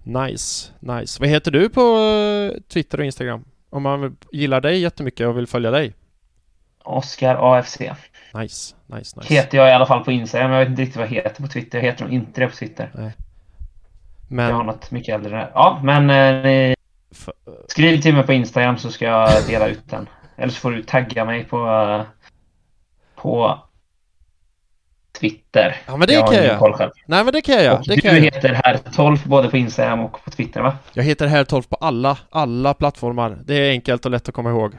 [0.03, 1.19] Nice, nice.
[1.19, 3.45] Vad heter du på eh, Twitter och Instagram?
[3.69, 5.93] Om man gillar dig jättemycket och vill följa dig?
[6.83, 7.79] Oscar AFC.
[8.33, 9.33] Nice, nice, nice.
[9.33, 10.51] Heter jag i alla fall på Instagram.
[10.51, 11.77] Jag vet inte riktigt vad jag heter på Twitter.
[11.77, 13.13] Jag heter nog inte det på Twitter.
[14.27, 14.49] Men...
[14.49, 15.51] Jag har något mycket äldre där.
[15.53, 16.75] Ja, men eh, ni...
[17.67, 20.09] Skriv till mig på Instagram så ska jag dela ut den.
[20.37, 21.57] Eller så får du tagga mig på...
[21.67, 22.01] eh,
[23.15, 23.59] På...
[25.19, 25.75] Twitter.
[25.85, 26.91] Ja men det jag kan jag.
[27.05, 27.83] Nej men det kan jag.
[27.85, 30.77] Det du kan heter herr 12 både på Instagram och på Twitter va?
[30.93, 33.39] Jag heter herr 12 på alla, alla plattformar.
[33.45, 34.73] Det är enkelt och lätt att komma ihåg.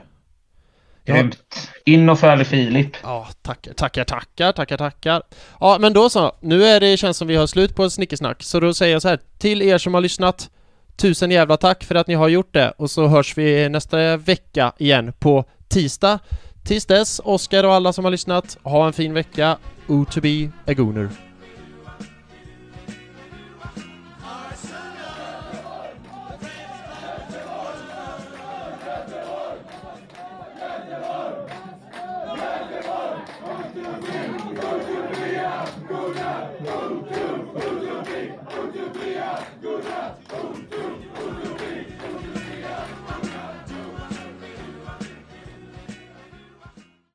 [1.04, 1.38] Grymt.
[1.84, 2.96] In och följ Filip.
[3.02, 5.22] Ja, tackar, tackar, tackar, tackar, tackar.
[5.60, 6.36] Ja, men då så.
[6.40, 8.42] Nu är det, känns som vi har slut på snickesnack.
[8.42, 10.50] Så då säger jag så här, till er som har lyssnat,
[10.96, 12.70] tusen jävla tack för att ni har gjort det.
[12.70, 16.18] Och så hörs vi nästa vecka igen på tisdag.
[16.64, 19.58] Tills dess, Oskar och alla som har lyssnat, ha en fin vecka.
[19.88, 21.08] O to be a gooner.